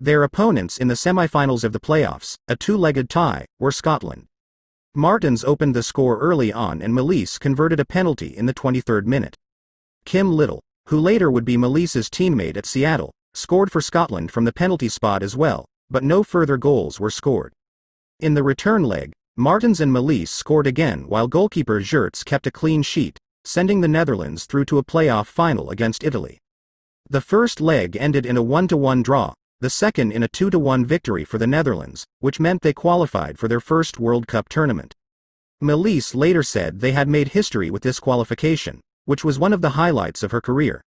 Their 0.00 0.24
opponents 0.24 0.78
in 0.78 0.88
the 0.88 0.96
semi-finals 0.96 1.62
of 1.62 1.72
the 1.72 1.80
playoffs, 1.80 2.36
a 2.48 2.56
two-legged 2.56 3.08
tie, 3.08 3.46
were 3.60 3.70
Scotland. 3.70 4.26
Martens 4.94 5.44
opened 5.44 5.74
the 5.74 5.82
score 5.82 6.18
early 6.18 6.52
on 6.52 6.82
and 6.82 6.94
Melis 6.94 7.38
converted 7.38 7.80
a 7.80 7.84
penalty 7.84 8.36
in 8.36 8.46
the 8.46 8.54
23rd 8.54 9.06
minute. 9.06 9.36
Kim 10.04 10.32
Little, 10.32 10.60
who 10.88 10.98
later 10.98 11.30
would 11.30 11.44
be 11.44 11.56
Melis's 11.56 12.08
teammate 12.08 12.56
at 12.56 12.66
Seattle, 12.66 13.12
scored 13.34 13.72
for 13.72 13.80
Scotland 13.80 14.30
from 14.30 14.44
the 14.44 14.52
penalty 14.52 14.88
spot 14.88 15.22
as 15.22 15.36
well, 15.36 15.64
but 15.90 16.04
no 16.04 16.22
further 16.22 16.56
goals 16.56 17.00
were 17.00 17.10
scored. 17.10 17.52
In 18.20 18.34
the 18.34 18.42
return 18.42 18.82
leg, 18.82 19.12
Martens 19.36 19.80
and 19.80 19.92
Melis 19.92 20.30
scored 20.30 20.66
again 20.66 21.08
while 21.08 21.26
goalkeeper 21.26 21.80
Geerts 21.80 22.24
kept 22.24 22.46
a 22.46 22.52
clean 22.52 22.82
sheet, 22.82 23.18
sending 23.44 23.80
the 23.80 23.88
Netherlands 23.88 24.44
through 24.44 24.64
to 24.66 24.78
a 24.78 24.84
playoff 24.84 25.26
final 25.26 25.70
against 25.70 26.04
Italy. 26.04 26.38
The 27.10 27.20
first 27.20 27.60
leg 27.60 27.96
ended 27.96 28.24
in 28.24 28.36
a 28.36 28.44
1-1 28.44 29.02
draw, 29.02 29.34
the 29.64 29.70
second 29.70 30.12
in 30.12 30.22
a 30.22 30.28
2-1 30.28 30.84
victory 30.84 31.24
for 31.24 31.38
the 31.38 31.46
Netherlands, 31.46 32.04
which 32.20 32.38
meant 32.38 32.60
they 32.60 32.74
qualified 32.74 33.38
for 33.38 33.48
their 33.48 33.60
first 33.60 33.98
World 33.98 34.26
Cup 34.26 34.46
tournament. 34.50 34.94
Melis 35.58 36.14
later 36.14 36.42
said 36.42 36.80
they 36.80 36.92
had 36.92 37.08
made 37.08 37.28
history 37.28 37.70
with 37.70 37.82
this 37.82 37.98
qualification, 37.98 38.82
which 39.06 39.24
was 39.24 39.38
one 39.38 39.54
of 39.54 39.62
the 39.62 39.70
highlights 39.70 40.22
of 40.22 40.32
her 40.32 40.42
career. 40.42 40.82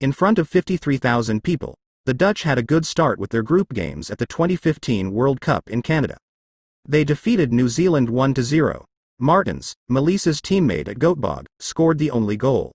In 0.00 0.10
front 0.10 0.40
of 0.40 0.48
53,000 0.48 1.44
people, 1.44 1.76
the 2.04 2.14
Dutch 2.14 2.42
had 2.42 2.58
a 2.58 2.64
good 2.64 2.84
start 2.84 3.20
with 3.20 3.30
their 3.30 3.44
group 3.44 3.72
games 3.72 4.10
at 4.10 4.18
the 4.18 4.26
2015 4.26 5.12
World 5.12 5.40
Cup 5.40 5.70
in 5.70 5.80
Canada. 5.80 6.16
They 6.84 7.04
defeated 7.04 7.52
New 7.52 7.68
Zealand 7.68 8.08
1-0. 8.08 8.84
Martens, 9.20 9.76
Melis's 9.88 10.40
teammate 10.40 10.88
at 10.88 10.98
Göteborg, 10.98 11.46
scored 11.60 11.98
the 11.98 12.10
only 12.10 12.36
goal. 12.36 12.72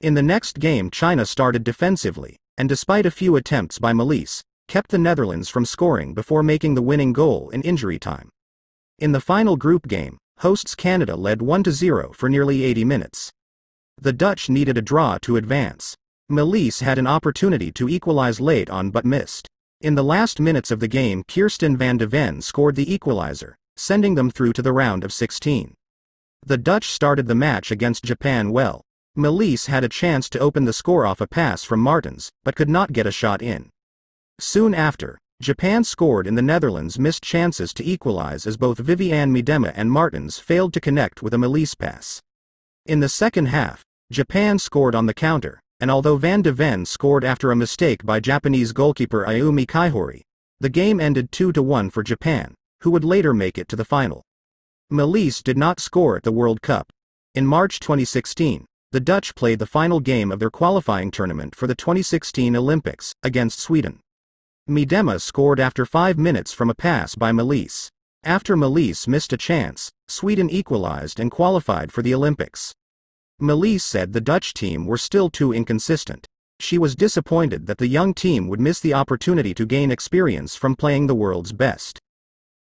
In 0.00 0.14
the 0.14 0.22
next 0.22 0.58
game 0.58 0.90
China 0.90 1.26
started 1.26 1.62
defensively, 1.62 2.38
and 2.56 2.70
despite 2.70 3.04
a 3.04 3.10
few 3.10 3.36
attempts 3.36 3.78
by 3.78 3.92
Melis, 3.92 4.42
kept 4.68 4.90
the 4.90 4.98
Netherlands 4.98 5.48
from 5.48 5.64
scoring 5.64 6.14
before 6.14 6.42
making 6.42 6.74
the 6.74 6.82
winning 6.82 7.12
goal 7.12 7.50
in 7.50 7.62
injury 7.62 7.98
time. 7.98 8.28
In 8.98 9.12
the 9.12 9.20
final 9.20 9.56
group 9.56 9.88
game, 9.88 10.18
hosts 10.38 10.74
Canada 10.74 11.16
led 11.16 11.38
1-0 11.38 12.14
for 12.14 12.28
nearly 12.28 12.62
80 12.62 12.84
minutes. 12.84 13.32
The 14.00 14.12
Dutch 14.12 14.48
needed 14.48 14.78
a 14.78 14.82
draw 14.82 15.18
to 15.22 15.36
advance. 15.36 15.96
Melis 16.28 16.80
had 16.80 16.98
an 16.98 17.06
opportunity 17.06 17.72
to 17.72 17.88
equalize 17.88 18.40
late 18.40 18.68
on 18.70 18.90
but 18.90 19.04
missed. 19.04 19.48
In 19.80 19.94
the 19.94 20.04
last 20.04 20.38
minutes 20.38 20.70
of 20.70 20.80
the 20.80 20.88
game 20.88 21.24
Kirsten 21.26 21.76
van 21.76 21.96
de 21.96 22.06
Ven 22.06 22.40
scored 22.42 22.76
the 22.76 22.92
equalizer, 22.92 23.56
sending 23.76 24.14
them 24.14 24.30
through 24.30 24.52
to 24.52 24.62
the 24.62 24.72
round 24.72 25.02
of 25.02 25.12
16. 25.12 25.74
The 26.46 26.58
Dutch 26.58 26.90
started 26.90 27.26
the 27.26 27.34
match 27.34 27.70
against 27.70 28.04
Japan 28.04 28.52
well. 28.52 28.82
Melis 29.16 29.66
had 29.66 29.82
a 29.82 29.88
chance 29.88 30.28
to 30.30 30.38
open 30.38 30.64
the 30.64 30.72
score 30.72 31.06
off 31.06 31.20
a 31.20 31.26
pass 31.26 31.64
from 31.64 31.80
Martens, 31.80 32.30
but 32.44 32.54
could 32.54 32.68
not 32.68 32.92
get 32.92 33.06
a 33.06 33.10
shot 33.10 33.42
in. 33.42 33.70
Soon 34.40 34.72
after, 34.74 35.18
Japan 35.42 35.82
scored 35.82 36.26
and 36.26 36.38
the 36.38 36.42
Netherlands 36.42 36.98
missed 36.98 37.22
chances 37.22 37.74
to 37.74 37.84
equalize 37.84 38.46
as 38.46 38.56
both 38.56 38.78
Vivianne 38.78 39.30
Miedema 39.30 39.72
and 39.74 39.90
Martens 39.90 40.38
failed 40.38 40.72
to 40.74 40.80
connect 40.80 41.22
with 41.22 41.34
a 41.34 41.38
Melis 41.38 41.74
pass. 41.74 42.20
In 42.86 43.00
the 43.00 43.08
second 43.08 43.46
half, 43.46 43.84
Japan 44.10 44.58
scored 44.58 44.94
on 44.94 45.06
the 45.06 45.14
counter, 45.14 45.60
and 45.80 45.90
although 45.90 46.16
Van 46.16 46.42
de 46.42 46.52
Ven 46.52 46.84
scored 46.84 47.24
after 47.24 47.50
a 47.50 47.56
mistake 47.56 48.04
by 48.04 48.20
Japanese 48.20 48.72
goalkeeper 48.72 49.24
Ayumi 49.26 49.66
Kaihori, 49.66 50.22
the 50.60 50.68
game 50.68 51.00
ended 51.00 51.30
2-1 51.30 51.92
for 51.92 52.02
Japan, 52.02 52.54
who 52.82 52.90
would 52.90 53.04
later 53.04 53.34
make 53.34 53.58
it 53.58 53.68
to 53.68 53.76
the 53.76 53.84
final. 53.84 54.22
Melis 54.90 55.42
did 55.42 55.58
not 55.58 55.78
score 55.80 56.16
at 56.16 56.22
the 56.22 56.32
World 56.32 56.62
Cup. 56.62 56.88
In 57.34 57.46
March 57.46 57.78
2016, 57.80 58.64
the 58.90 59.00
Dutch 59.00 59.34
played 59.34 59.58
the 59.58 59.66
final 59.66 60.00
game 60.00 60.32
of 60.32 60.38
their 60.38 60.50
qualifying 60.50 61.10
tournament 61.10 61.54
for 61.54 61.66
the 61.66 61.74
2016 61.74 62.56
Olympics, 62.56 63.12
against 63.22 63.60
Sweden. 63.60 64.00
Miedema 64.68 65.18
scored 65.18 65.58
after 65.58 65.86
five 65.86 66.18
minutes 66.18 66.52
from 66.52 66.68
a 66.68 66.74
pass 66.74 67.14
by 67.14 67.32
Melis. 67.32 67.88
After 68.22 68.54
Melis 68.54 69.08
missed 69.08 69.32
a 69.32 69.38
chance, 69.38 69.90
Sweden 70.08 70.50
equalized 70.50 71.18
and 71.18 71.30
qualified 71.30 71.90
for 71.90 72.02
the 72.02 72.14
Olympics. 72.14 72.74
Melis 73.40 73.82
said 73.82 74.12
the 74.12 74.20
Dutch 74.20 74.52
team 74.52 74.84
were 74.84 74.98
still 74.98 75.30
too 75.30 75.54
inconsistent. 75.54 76.26
She 76.60 76.76
was 76.76 76.94
disappointed 76.94 77.66
that 77.66 77.78
the 77.78 77.86
young 77.86 78.12
team 78.12 78.46
would 78.48 78.60
miss 78.60 78.78
the 78.78 78.92
opportunity 78.92 79.54
to 79.54 79.64
gain 79.64 79.90
experience 79.90 80.54
from 80.54 80.76
playing 80.76 81.06
the 81.06 81.14
world's 81.14 81.54
best. 81.54 81.98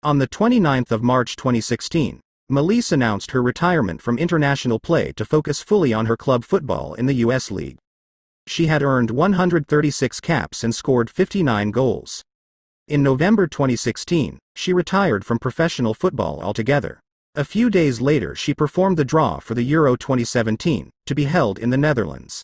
On 0.03 0.19
the 0.19 0.27
29th 0.27 0.91
of 0.91 1.01
March 1.01 1.35
2016, 1.35 2.19
Melis 2.49 2.91
announced 2.91 3.31
her 3.31 3.41
retirement 3.41 3.99
from 3.99 4.19
international 4.19 4.79
play 4.79 5.11
to 5.13 5.25
focus 5.25 5.63
fully 5.63 5.91
on 5.91 6.05
her 6.05 6.15
club 6.15 6.43
football 6.43 6.93
in 6.93 7.07
the 7.07 7.15
US 7.25 7.49
League. 7.49 7.77
She 8.47 8.67
had 8.67 8.83
earned 8.83 9.11
136 9.11 10.19
caps 10.19 10.63
and 10.63 10.73
scored 10.73 11.09
59 11.09 11.71
goals. 11.71 12.23
In 12.87 13.01
November 13.01 13.47
2016, 13.47 14.37
she 14.55 14.73
retired 14.73 15.25
from 15.25 15.39
professional 15.39 15.93
football 15.93 16.41
altogether. 16.41 16.99
A 17.33 17.43
few 17.43 17.69
days 17.69 17.99
later 17.99 18.35
she 18.35 18.53
performed 18.53 18.97
the 18.97 19.03
draw 19.03 19.39
for 19.39 19.55
the 19.55 19.63
Euro 19.63 19.95
2017, 19.95 20.89
to 21.05 21.15
be 21.15 21.25
held 21.25 21.59
in 21.59 21.71
the 21.71 21.77
Netherlands. 21.77 22.43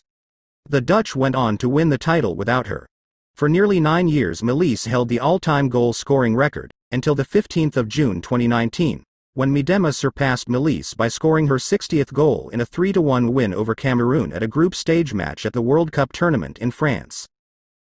The 0.68 0.80
Dutch 0.80 1.16
went 1.16 1.34
on 1.34 1.56
to 1.58 1.68
win 1.68 1.88
the 1.88 1.98
title 1.98 2.34
without 2.34 2.66
her. 2.66 2.86
For 3.34 3.48
nearly 3.48 3.80
nine 3.80 4.08
years 4.08 4.42
Melis 4.42 4.84
held 4.86 5.08
the 5.08 5.20
all-time 5.20 5.68
goal-scoring 5.68 6.36
record, 6.36 6.70
until 6.90 7.14
the 7.14 7.24
15th 7.24 7.76
of 7.76 7.88
June 7.88 8.20
2019, 8.20 9.02
when 9.34 9.50
Miedema 9.50 9.94
surpassed 9.94 10.46
Melis 10.46 10.92
by 10.92 11.08
scoring 11.08 11.46
her 11.46 11.56
60th 11.56 12.12
goal 12.12 12.50
in 12.50 12.60
a 12.60 12.66
3-1 12.66 13.32
win 13.32 13.54
over 13.54 13.74
Cameroon 13.74 14.30
at 14.30 14.42
a 14.42 14.46
group 14.46 14.74
stage 14.74 15.14
match 15.14 15.46
at 15.46 15.54
the 15.54 15.62
World 15.62 15.90
Cup 15.90 16.12
tournament 16.12 16.58
in 16.58 16.70
France. 16.70 17.26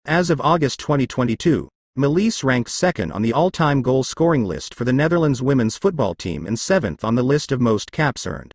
As 0.05 0.31
of 0.31 0.41
August 0.41 0.79
2022, 0.79 1.69
Melis 1.95 2.43
ranked 2.43 2.71
second 2.71 3.11
on 3.11 3.21
the 3.21 3.31
all-time 3.31 3.83
goal-scoring 3.83 4.43
list 4.43 4.73
for 4.73 4.85
the 4.85 4.93
Netherlands 4.93 5.39
women's 5.39 5.77
football 5.77 6.15
team 6.15 6.47
and 6.47 6.59
seventh 6.59 7.03
on 7.03 7.13
the 7.13 7.21
list 7.21 7.51
of 7.51 7.61
most 7.61 7.91
caps 7.91 8.25
earned. 8.25 8.51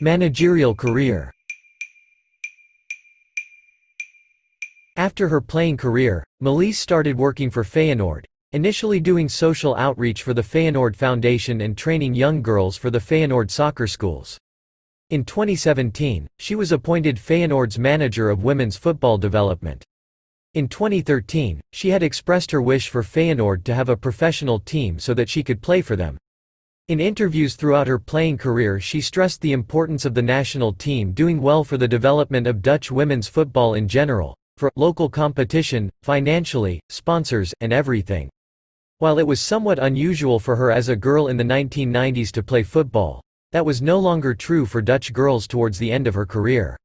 Managerial 0.00 0.74
career 0.74 1.30
After 4.96 5.28
her 5.28 5.42
playing 5.42 5.76
career, 5.76 6.24
Melis 6.40 6.78
started 6.78 7.18
working 7.18 7.50
for 7.50 7.64
Feyenoord, 7.64 8.24
initially 8.52 8.98
doing 8.98 9.28
social 9.28 9.74
outreach 9.76 10.22
for 10.22 10.32
the 10.32 10.42
Feyenoord 10.42 10.96
Foundation 10.96 11.60
and 11.60 11.76
training 11.76 12.14
young 12.14 12.40
girls 12.40 12.78
for 12.78 12.88
the 12.88 12.98
Feyenoord 12.98 13.50
soccer 13.50 13.86
schools. 13.86 14.38
In 15.10 15.22
2017, 15.22 16.26
she 16.38 16.54
was 16.54 16.72
appointed 16.72 17.16
Feyenoord's 17.16 17.78
manager 17.78 18.30
of 18.30 18.44
women's 18.44 18.78
football 18.78 19.18
development. 19.18 19.84
In 20.54 20.66
2013, 20.66 21.60
she 21.74 21.90
had 21.90 22.02
expressed 22.02 22.50
her 22.50 22.62
wish 22.62 22.88
for 22.88 23.02
Feyenoord 23.02 23.64
to 23.64 23.74
have 23.74 23.90
a 23.90 23.96
professional 23.96 24.58
team 24.58 24.98
so 24.98 25.12
that 25.12 25.28
she 25.28 25.42
could 25.42 25.60
play 25.60 25.82
for 25.82 25.94
them. 25.94 26.16
In 26.88 27.00
interviews 27.00 27.54
throughout 27.54 27.86
her 27.86 27.98
playing 27.98 28.38
career 28.38 28.80
she 28.80 29.02
stressed 29.02 29.42
the 29.42 29.52
importance 29.52 30.06
of 30.06 30.14
the 30.14 30.22
national 30.22 30.72
team 30.72 31.12
doing 31.12 31.42
well 31.42 31.64
for 31.64 31.76
the 31.76 31.86
development 31.86 32.46
of 32.46 32.62
Dutch 32.62 32.90
women's 32.90 33.28
football 33.28 33.74
in 33.74 33.86
general, 33.88 34.34
for 34.56 34.72
local 34.74 35.10
competition, 35.10 35.90
financially, 36.02 36.80
sponsors, 36.88 37.52
and 37.60 37.74
everything. 37.74 38.30
While 39.00 39.20
it 39.20 39.26
was 39.28 39.40
somewhat 39.40 39.78
unusual 39.78 40.40
for 40.40 40.56
her 40.56 40.72
as 40.72 40.88
a 40.88 40.96
girl 40.96 41.28
in 41.28 41.36
the 41.36 41.44
1990s 41.44 42.32
to 42.32 42.42
play 42.42 42.64
football, 42.64 43.22
that 43.52 43.64
was 43.64 43.80
no 43.80 43.96
longer 43.96 44.34
true 44.34 44.66
for 44.66 44.82
Dutch 44.82 45.12
girls 45.12 45.46
towards 45.46 45.78
the 45.78 45.92
end 45.92 46.08
of 46.08 46.14
her 46.14 46.26
career. 46.26 46.76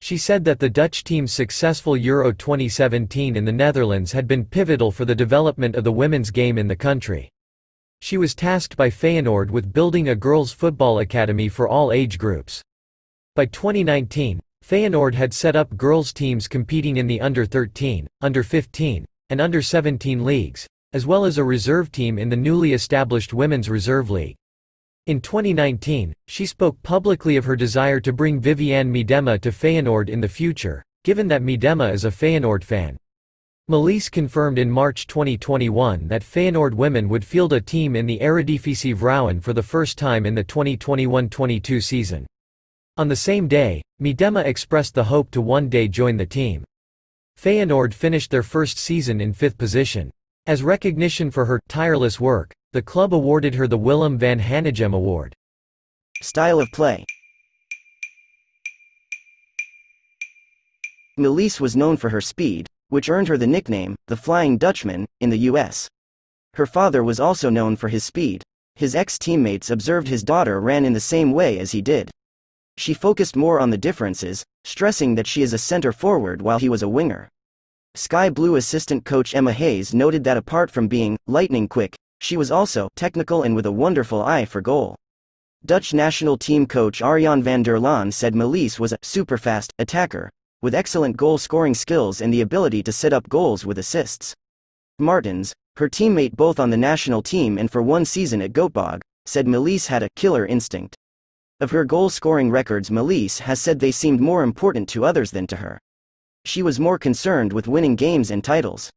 She 0.00 0.16
said 0.16 0.46
that 0.46 0.58
the 0.58 0.70
Dutch 0.70 1.04
team's 1.04 1.30
successful 1.30 1.94
Euro 1.94 2.32
2017 2.32 3.36
in 3.36 3.44
the 3.44 3.52
Netherlands 3.52 4.12
had 4.12 4.26
been 4.26 4.46
pivotal 4.46 4.90
for 4.90 5.04
the 5.04 5.14
development 5.14 5.76
of 5.76 5.84
the 5.84 5.92
women's 5.92 6.30
game 6.30 6.56
in 6.56 6.68
the 6.68 6.74
country. 6.74 7.28
She 8.00 8.16
was 8.16 8.34
tasked 8.34 8.74
by 8.74 8.88
Feyenoord 8.88 9.50
with 9.50 9.74
building 9.74 10.08
a 10.08 10.16
girls' 10.16 10.52
football 10.52 11.00
academy 11.00 11.50
for 11.50 11.68
all 11.68 11.92
age 11.92 12.16
groups. 12.16 12.62
By 13.36 13.44
2019, 13.44 14.40
Feyenoord 14.64 15.14
had 15.14 15.34
set 15.34 15.54
up 15.54 15.76
girls' 15.76 16.14
teams 16.14 16.48
competing 16.48 16.96
in 16.96 17.06
the 17.06 17.20
under-13, 17.20 18.06
under-15, 18.22 19.04
and 19.28 19.40
under-17 19.40 20.22
leagues, 20.22 20.66
as 20.92 21.06
well 21.06 21.24
as 21.24 21.38
a 21.38 21.44
reserve 21.44 21.90
team 21.90 22.18
in 22.18 22.28
the 22.28 22.36
newly 22.36 22.72
established 22.72 23.32
Women's 23.32 23.70
Reserve 23.70 24.10
League. 24.10 24.36
In 25.06 25.20
2019, 25.20 26.12
she 26.28 26.46
spoke 26.46 26.80
publicly 26.82 27.36
of 27.36 27.44
her 27.44 27.56
desire 27.56 27.98
to 28.00 28.12
bring 28.12 28.40
Vivianne 28.40 28.90
Miedema 28.90 29.40
to 29.40 29.50
Feyenoord 29.50 30.08
in 30.08 30.20
the 30.20 30.28
future, 30.28 30.84
given 31.02 31.26
that 31.28 31.42
Miedema 31.42 31.92
is 31.92 32.04
a 32.04 32.10
Feyenoord 32.10 32.62
fan. 32.62 32.96
Melis 33.68 34.08
confirmed 34.08 34.58
in 34.58 34.70
March 34.70 35.06
2021 35.06 36.08
that 36.08 36.22
Feyenoord 36.22 36.74
women 36.74 37.08
would 37.08 37.24
field 37.24 37.52
a 37.52 37.60
team 37.60 37.96
in 37.96 38.06
the 38.06 38.18
Eredivisie 38.18 38.94
Vrouwen 38.94 39.42
for 39.42 39.52
the 39.52 39.62
first 39.62 39.98
time 39.98 40.26
in 40.26 40.34
the 40.34 40.44
2021-22 40.44 41.82
season. 41.82 42.26
On 42.96 43.08
the 43.08 43.16
same 43.16 43.48
day, 43.48 43.82
Miedema 44.00 44.44
expressed 44.44 44.94
the 44.94 45.04
hope 45.04 45.30
to 45.30 45.40
one 45.40 45.68
day 45.68 45.88
join 45.88 46.16
the 46.16 46.26
team. 46.26 46.64
Feyenoord 47.40 47.94
finished 47.94 48.30
their 48.30 48.42
first 48.42 48.78
season 48.78 49.20
in 49.20 49.32
fifth 49.32 49.56
position. 49.56 50.10
As 50.44 50.64
recognition 50.64 51.30
for 51.30 51.44
her 51.44 51.60
tireless 51.68 52.18
work, 52.18 52.52
the 52.72 52.82
club 52.82 53.14
awarded 53.14 53.54
her 53.54 53.68
the 53.68 53.78
Willem 53.78 54.18
van 54.18 54.40
Hanegem 54.40 54.92
Award. 54.92 55.36
Style 56.20 56.58
of 56.58 56.68
play 56.72 57.04
Melis 61.16 61.60
was 61.60 61.76
known 61.76 61.96
for 61.96 62.08
her 62.08 62.20
speed, 62.20 62.66
which 62.88 63.08
earned 63.08 63.28
her 63.28 63.38
the 63.38 63.46
nickname, 63.46 63.94
the 64.08 64.16
Flying 64.16 64.58
Dutchman, 64.58 65.06
in 65.20 65.30
the 65.30 65.38
US. 65.50 65.88
Her 66.54 66.66
father 66.66 67.04
was 67.04 67.20
also 67.20 67.48
known 67.48 67.76
for 67.76 67.88
his 67.88 68.02
speed. 68.02 68.42
His 68.74 68.96
ex-teammates 68.96 69.70
observed 69.70 70.08
his 70.08 70.24
daughter 70.24 70.60
ran 70.60 70.84
in 70.84 70.92
the 70.92 70.98
same 70.98 71.30
way 71.30 71.60
as 71.60 71.70
he 71.70 71.80
did. 71.80 72.10
She 72.76 72.94
focused 72.94 73.36
more 73.36 73.60
on 73.60 73.70
the 73.70 73.78
differences, 73.78 74.42
stressing 74.64 75.14
that 75.14 75.28
she 75.28 75.42
is 75.42 75.52
a 75.52 75.58
center 75.58 75.92
forward 75.92 76.42
while 76.42 76.58
he 76.58 76.68
was 76.68 76.82
a 76.82 76.88
winger. 76.88 77.28
Sky 77.94 78.30
Blue 78.30 78.56
assistant 78.56 79.04
coach 79.04 79.34
Emma 79.34 79.52
Hayes 79.52 79.92
noted 79.92 80.24
that 80.24 80.38
apart 80.38 80.70
from 80.70 80.88
being 80.88 81.18
lightning 81.26 81.68
quick, 81.68 81.94
she 82.20 82.38
was 82.38 82.50
also 82.50 82.88
technical 82.96 83.42
and 83.42 83.54
with 83.54 83.66
a 83.66 83.72
wonderful 83.72 84.22
eye 84.22 84.46
for 84.46 84.62
goal. 84.62 84.96
Dutch 85.66 85.92
national 85.92 86.38
team 86.38 86.64
coach 86.64 87.02
Arjan 87.02 87.42
van 87.42 87.62
der 87.62 87.76
Laan 87.76 88.10
said 88.10 88.34
Melis 88.34 88.80
was 88.80 88.92
a 88.92 88.98
superfast 88.98 89.72
attacker, 89.78 90.30
with 90.62 90.74
excellent 90.74 91.18
goal-scoring 91.18 91.74
skills 91.74 92.22
and 92.22 92.32
the 92.32 92.40
ability 92.40 92.82
to 92.82 92.92
set 92.92 93.12
up 93.12 93.28
goals 93.28 93.66
with 93.66 93.76
assists. 93.76 94.32
Martens, 94.98 95.52
her 95.76 95.88
teammate 95.90 96.34
both 96.34 96.58
on 96.58 96.70
the 96.70 96.78
national 96.78 97.20
team 97.20 97.58
and 97.58 97.70
for 97.70 97.82
one 97.82 98.06
season 98.06 98.40
at 98.40 98.54
Göteborg, 98.54 99.02
said 99.26 99.46
Melis 99.46 99.88
had 99.88 100.02
a 100.02 100.10
killer 100.16 100.46
instinct. 100.46 100.96
Of 101.60 101.72
her 101.72 101.84
goal-scoring 101.84 102.50
records 102.50 102.90
Melis 102.90 103.40
has 103.40 103.60
said 103.60 103.80
they 103.80 103.92
seemed 103.92 104.20
more 104.20 104.42
important 104.42 104.88
to 104.88 105.04
others 105.04 105.30
than 105.30 105.46
to 105.48 105.56
her. 105.56 105.78
She 106.44 106.62
was 106.62 106.80
more 106.80 106.98
concerned 106.98 107.52
with 107.52 107.68
winning 107.68 107.96
games 107.96 108.30
and 108.30 108.42
titles. 108.42 108.90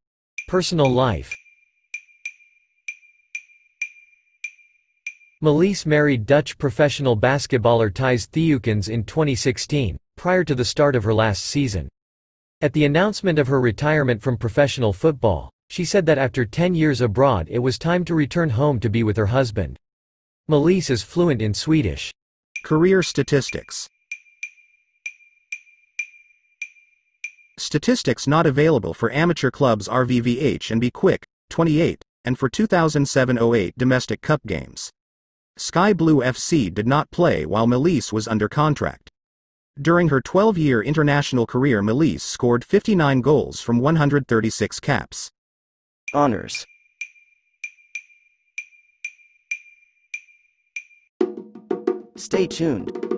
Personal 0.47 0.91
life 0.91 1.35
Melis 5.41 5.85
married 5.85 6.25
Dutch 6.25 6.57
professional 6.57 7.15
basketballer 7.15 7.91
Thijs 7.91 8.27
Theukens 8.29 8.89
in 8.89 9.03
2016 9.03 9.97
prior 10.15 10.43
to 10.43 10.55
the 10.55 10.65
start 10.65 10.95
of 10.95 11.03
her 11.03 11.13
last 11.13 11.43
season. 11.43 11.87
At 12.61 12.73
the 12.73 12.85
announcement 12.85 13.37
of 13.37 13.47
her 13.47 13.61
retirement 13.61 14.23
from 14.23 14.37
professional 14.37 14.91
football, 14.91 15.51
she 15.69 15.85
said 15.85 16.05
that 16.07 16.17
after 16.17 16.45
10 16.45 16.73
years 16.73 17.01
abroad 17.01 17.47
it 17.51 17.59
was 17.59 17.77
time 17.77 18.03
to 18.05 18.15
return 18.15 18.49
home 18.49 18.79
to 18.79 18.89
be 18.89 19.03
with 19.03 19.17
her 19.17 19.27
husband. 19.27 19.77
Melis 20.47 20.89
is 20.89 21.03
fluent 21.03 21.41
in 21.41 21.53
Swedish. 21.53 22.11
Career 22.63 23.03
statistics. 23.03 23.87
Statistics 27.57 28.27
not 28.27 28.45
available 28.45 28.93
for 28.93 29.11
amateur 29.11 29.49
clubs 29.49 29.87
RVVH 29.87 30.71
and 30.71 30.81
Be 30.81 30.91
Quick, 30.91 31.25
28, 31.49 32.03
and 32.25 32.37
for 32.37 32.49
2007-08 32.49 33.73
domestic 33.77 34.21
cup 34.21 34.41
games. 34.45 34.91
Sky 35.55 35.93
Blue 35.93 36.17
FC 36.17 36.73
did 36.73 36.85
not 36.85 37.09
play 37.11 37.45
while 37.45 37.65
Melis 37.65 38.11
was 38.11 38.27
under 38.27 38.49
contract. 38.49 39.09
During 39.81 40.09
her 40.09 40.21
12-year 40.21 40.81
international 40.81 41.45
career 41.45 41.81
Melis 41.81 42.23
scored 42.23 42.65
59 42.65 43.21
goals 43.21 43.61
from 43.61 43.79
136 43.79 44.79
caps. 44.81 45.31
Honors 46.13 46.65
Stay 52.17 52.47
tuned. 52.47 53.14